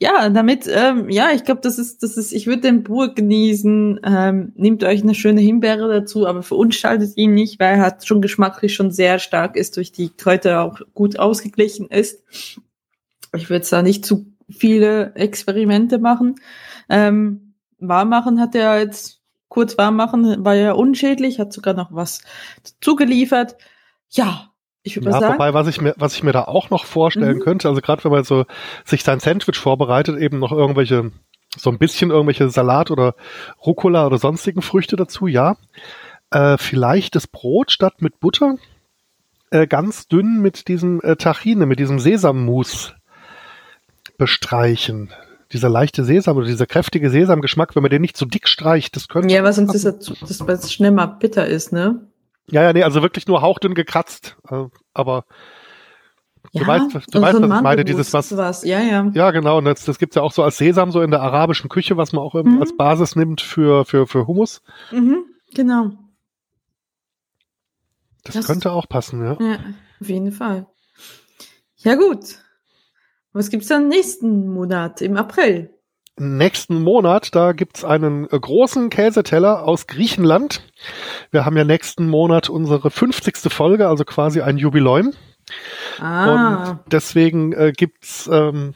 ja, 0.00 0.30
damit, 0.30 0.70
ähm, 0.72 1.10
ja, 1.10 1.32
ich 1.34 1.42
glaube, 1.42 1.60
das 1.60 1.76
ist, 1.76 2.04
das 2.04 2.16
ist, 2.16 2.32
ich 2.32 2.46
würde 2.46 2.62
den 2.62 2.84
Burg 2.84 3.16
genießen. 3.16 3.98
Ähm, 4.04 4.52
nehmt 4.54 4.84
euch 4.84 5.02
eine 5.02 5.16
schöne 5.16 5.40
Himbeere 5.40 5.88
dazu, 5.88 6.28
aber 6.28 6.44
für 6.44 6.54
uns 6.54 6.76
schaltet 6.76 7.16
ihn 7.16 7.34
nicht, 7.34 7.58
weil 7.58 7.78
er 7.78 7.82
hat 7.82 8.06
schon 8.06 8.22
geschmacklich 8.22 8.74
schon 8.74 8.92
sehr 8.92 9.18
stark 9.18 9.56
ist, 9.56 9.76
durch 9.76 9.90
die 9.90 10.10
Kräuter 10.10 10.62
auch 10.62 10.78
gut 10.94 11.18
ausgeglichen 11.18 11.88
ist. 11.88 12.22
Ich 13.34 13.50
würde 13.50 13.66
da 13.68 13.82
nicht 13.82 14.04
zu 14.04 14.31
viele 14.52 15.14
Experimente 15.14 15.98
machen. 15.98 16.36
Ähm, 16.88 17.54
warm 17.78 18.08
machen 18.08 18.40
hat 18.40 18.54
er 18.54 18.78
jetzt, 18.80 19.20
kurz 19.48 19.76
warm 19.78 19.96
machen, 19.96 20.44
war 20.44 20.54
ja 20.54 20.72
unschädlich, 20.72 21.38
hat 21.38 21.52
sogar 21.52 21.74
noch 21.74 21.92
was 21.92 22.22
zugeliefert. 22.80 23.56
Ja, 24.10 24.52
ich 24.82 24.96
würde 24.96 25.10
ja, 25.10 25.20
sagen. 25.20 25.34
Wobei, 25.34 25.54
was 25.54 25.68
ich 25.68 25.80
mir, 25.80 25.94
was 25.96 26.14
ich 26.14 26.22
mir 26.22 26.32
da 26.32 26.44
auch 26.44 26.70
noch 26.70 26.84
vorstellen 26.84 27.36
mhm. 27.36 27.42
könnte, 27.42 27.68
also 27.68 27.80
gerade 27.80 28.04
wenn 28.04 28.12
man 28.12 28.24
so 28.24 28.44
sich 28.84 29.04
sein 29.04 29.20
Sandwich 29.20 29.58
vorbereitet, 29.58 30.18
eben 30.18 30.38
noch 30.38 30.52
irgendwelche, 30.52 31.12
so 31.56 31.70
ein 31.70 31.78
bisschen 31.78 32.10
irgendwelche 32.10 32.48
Salat 32.48 32.90
oder 32.90 33.14
Rucola 33.64 34.06
oder 34.06 34.18
sonstigen 34.18 34.62
Früchte 34.62 34.96
dazu, 34.96 35.26
ja. 35.26 35.56
Äh, 36.30 36.56
vielleicht 36.56 37.14
das 37.14 37.26
Brot 37.26 37.70
statt 37.70 38.00
mit 38.00 38.18
Butter 38.18 38.56
äh, 39.50 39.66
ganz 39.66 40.08
dünn 40.08 40.40
mit 40.40 40.66
diesem 40.68 41.00
äh, 41.02 41.16
Tachine, 41.16 41.66
mit 41.66 41.78
diesem 41.78 41.98
Sesammus 41.98 42.94
bestreichen. 44.22 45.10
Dieser 45.52 45.68
leichte 45.68 46.04
Sesam 46.04 46.36
oder 46.36 46.46
dieser 46.46 46.66
kräftige 46.66 47.10
Sesamgeschmack, 47.10 47.74
wenn 47.74 47.82
man 47.82 47.90
den 47.90 48.02
nicht 48.02 48.16
zu 48.16 48.24
dick 48.24 48.46
streicht, 48.46 48.94
das 48.94 49.08
könnte. 49.08 49.34
Ja, 49.34 49.42
was 49.42 49.56
sonst 49.56 49.74
ist 49.74 49.84
das, 49.84 50.12
das, 50.20 50.38
das 50.38 50.72
schnell 50.72 50.92
mal 50.92 51.06
bitter 51.06 51.44
ist, 51.44 51.72
ne? 51.72 52.06
Ja, 52.48 52.62
ja, 52.62 52.72
nee, 52.72 52.84
also 52.84 53.02
wirklich 53.02 53.26
nur 53.26 53.42
hauchdünn 53.42 53.74
gekratzt. 53.74 54.36
Äh, 54.48 54.66
aber 54.94 55.24
ja, 56.52 56.60
du 56.62 56.66
weißt, 56.68 57.14
du 57.14 57.20
weißt, 57.20 57.42
was 57.42 57.56
ich 57.56 57.62
meine, 57.62 57.84
dieses 57.84 58.12
was, 58.12 58.36
was. 58.36 58.62
Ja, 58.62 58.80
ja. 58.80 59.10
Ja, 59.12 59.32
genau. 59.32 59.58
Und 59.58 59.64
das, 59.64 59.84
das 59.84 59.98
gibt's 59.98 60.14
ja 60.14 60.22
auch 60.22 60.32
so 60.32 60.44
als 60.44 60.56
Sesam 60.56 60.92
so 60.92 61.02
in 61.02 61.10
der 61.10 61.20
arabischen 61.20 61.68
Küche, 61.68 61.96
was 61.96 62.12
man 62.12 62.22
auch 62.22 62.34
mhm. 62.34 62.60
als 62.60 62.76
Basis 62.76 63.16
nimmt 63.16 63.40
für 63.40 63.84
für 63.84 64.06
für 64.06 64.28
Hummus. 64.28 64.62
Mhm, 64.92 65.24
genau. 65.52 65.90
Das, 68.22 68.36
das 68.36 68.46
könnte 68.46 68.70
auch 68.70 68.88
passen, 68.88 69.24
ja. 69.24 69.36
Ja, 69.40 69.58
auf 70.00 70.08
jeden 70.08 70.30
Fall. 70.30 70.68
Ja 71.78 71.96
gut. 71.96 72.38
Was 73.32 73.50
gibt's 73.50 73.68
dann 73.68 73.88
nächsten 73.88 74.52
Monat 74.52 75.00
im 75.00 75.16
April? 75.16 75.70
nächsten 76.18 76.82
Monat, 76.82 77.34
da 77.34 77.52
gibt's 77.52 77.84
einen 77.84 78.28
großen 78.28 78.90
Käseteller 78.90 79.66
aus 79.66 79.86
Griechenland. 79.86 80.62
Wir 81.30 81.44
haben 81.44 81.56
ja 81.56 81.64
nächsten 81.64 82.08
Monat 82.08 82.48
unsere 82.50 82.90
50. 82.90 83.52
Folge, 83.52 83.88
also 83.88 84.04
quasi 84.04 84.40
ein 84.40 84.58
Jubiläum. 84.58 85.12
Ah. 86.00 86.70
Und 86.70 86.80
deswegen 86.92 87.52
äh, 87.52 87.72
gibt's 87.76 88.28
ähm, 88.32 88.74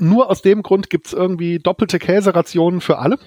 nur 0.00 0.30
aus 0.30 0.42
dem 0.42 0.62
Grund 0.62 0.90
gibt's 0.90 1.12
irgendwie 1.12 1.58
doppelte 1.58 1.98
Käserationen 1.98 2.80
für 2.80 2.98
alle. 2.98 3.18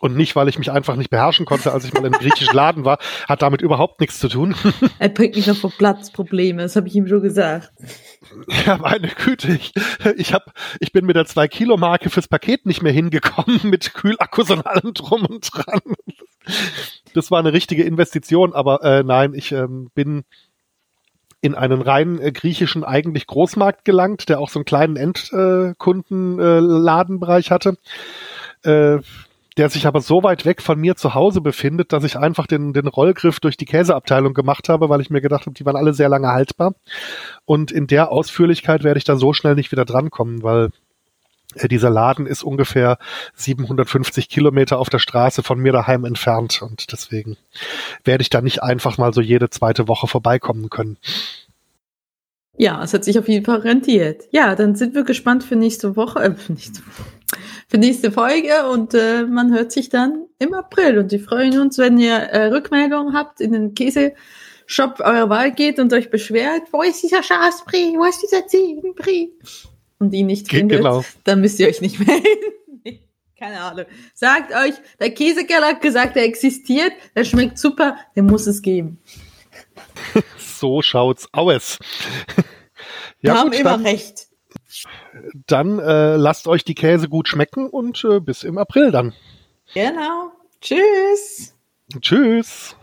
Und 0.00 0.16
nicht, 0.16 0.36
weil 0.36 0.48
ich 0.48 0.58
mich 0.58 0.70
einfach 0.70 0.96
nicht 0.96 1.10
beherrschen 1.10 1.46
konnte, 1.46 1.72
als 1.72 1.84
ich 1.84 1.94
mal 1.94 2.04
im 2.04 2.12
griechischen 2.12 2.54
Laden 2.54 2.84
war. 2.84 2.98
Hat 3.28 3.42
damit 3.42 3.62
überhaupt 3.62 4.00
nichts 4.00 4.18
zu 4.18 4.28
tun. 4.28 4.54
Er 4.98 5.08
bringt 5.08 5.36
mich 5.36 5.46
noch 5.46 5.56
vor 5.56 5.70
Platzprobleme, 5.70 6.62
das 6.62 6.76
habe 6.76 6.88
ich 6.88 6.94
ihm 6.94 7.06
schon 7.06 7.22
gesagt. 7.22 7.72
Ja, 8.66 8.78
meine 8.78 9.08
Güte, 9.08 9.52
ich, 9.52 9.72
ich, 10.16 10.32
hab, 10.32 10.52
ich 10.80 10.92
bin 10.92 11.06
mit 11.06 11.16
der 11.16 11.26
2-Kilo-Marke 11.26 12.10
fürs 12.10 12.28
Paket 12.28 12.66
nicht 12.66 12.82
mehr 12.82 12.92
hingekommen, 12.92 13.60
mit 13.64 13.94
Kühlakkus 13.94 14.50
und 14.50 14.66
allem 14.66 14.94
drum 14.94 15.26
und 15.26 15.48
dran. 15.52 15.80
Das 17.14 17.30
war 17.30 17.38
eine 17.38 17.52
richtige 17.52 17.84
Investition, 17.84 18.52
aber 18.52 18.82
äh, 18.82 19.02
nein, 19.02 19.34
ich 19.34 19.52
ähm, 19.52 19.90
bin 19.94 20.24
in 21.44 21.54
einen 21.54 21.82
rein 21.82 22.18
äh, 22.20 22.32
griechischen 22.32 22.82
eigentlich 22.84 23.26
Großmarkt 23.26 23.84
gelangt, 23.84 24.30
der 24.30 24.40
auch 24.40 24.48
so 24.48 24.58
einen 24.58 24.64
kleinen 24.64 24.96
Endkundenladenbereich 24.96 27.48
äh, 27.48 27.50
hatte. 27.50 27.76
Äh, 28.62 29.00
der 29.56 29.68
sich 29.68 29.86
aber 29.86 30.00
so 30.00 30.22
weit 30.22 30.44
weg 30.44 30.60
von 30.60 30.80
mir 30.80 30.96
zu 30.96 31.14
Hause 31.14 31.40
befindet, 31.40 31.92
dass 31.92 32.04
ich 32.04 32.18
einfach 32.18 32.46
den, 32.46 32.72
den 32.72 32.88
Rollgriff 32.88 33.40
durch 33.40 33.56
die 33.56 33.66
Käseabteilung 33.66 34.34
gemacht 34.34 34.68
habe, 34.68 34.88
weil 34.88 35.00
ich 35.00 35.10
mir 35.10 35.20
gedacht 35.20 35.46
habe, 35.46 35.54
die 35.54 35.64
waren 35.64 35.76
alle 35.76 35.94
sehr 35.94 36.08
lange 36.08 36.28
haltbar. 36.28 36.74
Und 37.44 37.70
in 37.70 37.86
der 37.86 38.10
Ausführlichkeit 38.10 38.82
werde 38.82 38.98
ich 38.98 39.04
da 39.04 39.16
so 39.16 39.32
schnell 39.32 39.54
nicht 39.54 39.70
wieder 39.70 39.84
drankommen, 39.84 40.42
weil 40.42 40.70
äh, 41.54 41.68
dieser 41.68 41.90
Laden 41.90 42.26
ist 42.26 42.42
ungefähr 42.42 42.98
750 43.34 44.28
Kilometer 44.28 44.78
auf 44.78 44.90
der 44.90 44.98
Straße 44.98 45.42
von 45.42 45.58
mir 45.58 45.72
daheim 45.72 46.04
entfernt 46.04 46.60
und 46.62 46.92
deswegen 46.92 47.36
werde 48.04 48.22
ich 48.22 48.30
da 48.30 48.40
nicht 48.40 48.62
einfach 48.62 48.98
mal 48.98 49.12
so 49.12 49.20
jede 49.20 49.50
zweite 49.50 49.88
Woche 49.88 50.06
vorbeikommen 50.06 50.70
können. 50.70 50.98
Ja, 52.56 52.82
es 52.82 52.94
hat 52.94 53.04
sich 53.04 53.18
auf 53.18 53.28
jeden 53.28 53.44
Fall 53.44 53.60
rentiert. 53.60 54.24
Ja, 54.30 54.54
dann 54.54 54.76
sind 54.76 54.94
wir 54.94 55.02
gespannt 55.02 55.42
für 55.42 55.56
nächste 55.56 55.96
Woche, 55.96 56.20
äh, 56.20 56.34
für 56.34 56.52
nächste, 56.52 56.82
für 57.68 57.78
nächste 57.78 58.12
Folge 58.12 58.68
und 58.70 58.94
äh, 58.94 59.24
man 59.24 59.52
hört 59.52 59.72
sich 59.72 59.88
dann 59.88 60.26
im 60.38 60.54
April 60.54 60.98
und 60.98 61.10
wir 61.10 61.20
freuen 61.20 61.58
uns, 61.60 61.78
wenn 61.78 61.98
ihr 61.98 62.14
äh, 62.14 62.46
Rückmeldungen 62.46 63.14
habt 63.14 63.40
in 63.40 63.52
den 63.52 63.74
Käseshop 63.74 65.00
eurer 65.00 65.28
Wahl 65.28 65.52
geht 65.52 65.78
und 65.78 65.92
euch 65.92 66.10
beschwert, 66.10 66.62
wo 66.72 66.82
ist 66.82 67.02
dieser 67.02 67.22
Schafsbrie, 67.22 67.96
wo 67.96 68.04
ist 68.04 68.22
dieser 68.22 68.46
Ziegenbrie? 68.46 69.32
und 70.04 70.12
ihn 70.12 70.26
nicht 70.26 70.48
Geht 70.48 70.60
findet, 70.60 70.78
genau. 70.78 71.04
dann 71.24 71.40
müsst 71.40 71.58
ihr 71.60 71.68
euch 71.68 71.80
nicht 71.80 71.98
melden. 72.06 73.00
Keine 73.36 73.60
Ahnung. 73.60 73.86
Sagt 74.14 74.52
euch, 74.54 74.74
der 75.00 75.10
Käsekeller 75.10 75.68
hat 75.68 75.82
gesagt, 75.82 76.16
er 76.16 76.24
existiert, 76.24 76.92
der 77.16 77.24
schmeckt 77.24 77.58
super, 77.58 77.98
den 78.16 78.26
muss 78.26 78.46
es 78.46 78.62
geben. 78.62 79.00
so 80.38 80.82
schaut's 80.82 81.28
aus. 81.32 81.78
ja, 82.36 82.44
Wir 83.20 83.34
haben 83.34 83.52
immer 83.52 83.70
dann, 83.70 83.82
recht. 83.82 84.28
Dann 85.46 85.78
äh, 85.78 86.16
lasst 86.16 86.48
euch 86.48 86.64
die 86.64 86.74
Käse 86.74 87.08
gut 87.08 87.28
schmecken 87.28 87.68
und 87.68 88.04
äh, 88.04 88.20
bis 88.20 88.42
im 88.42 88.58
April 88.58 88.90
dann. 88.90 89.12
Genau. 89.72 90.32
Tschüss. 90.60 91.54
Tschüss. 92.00 92.76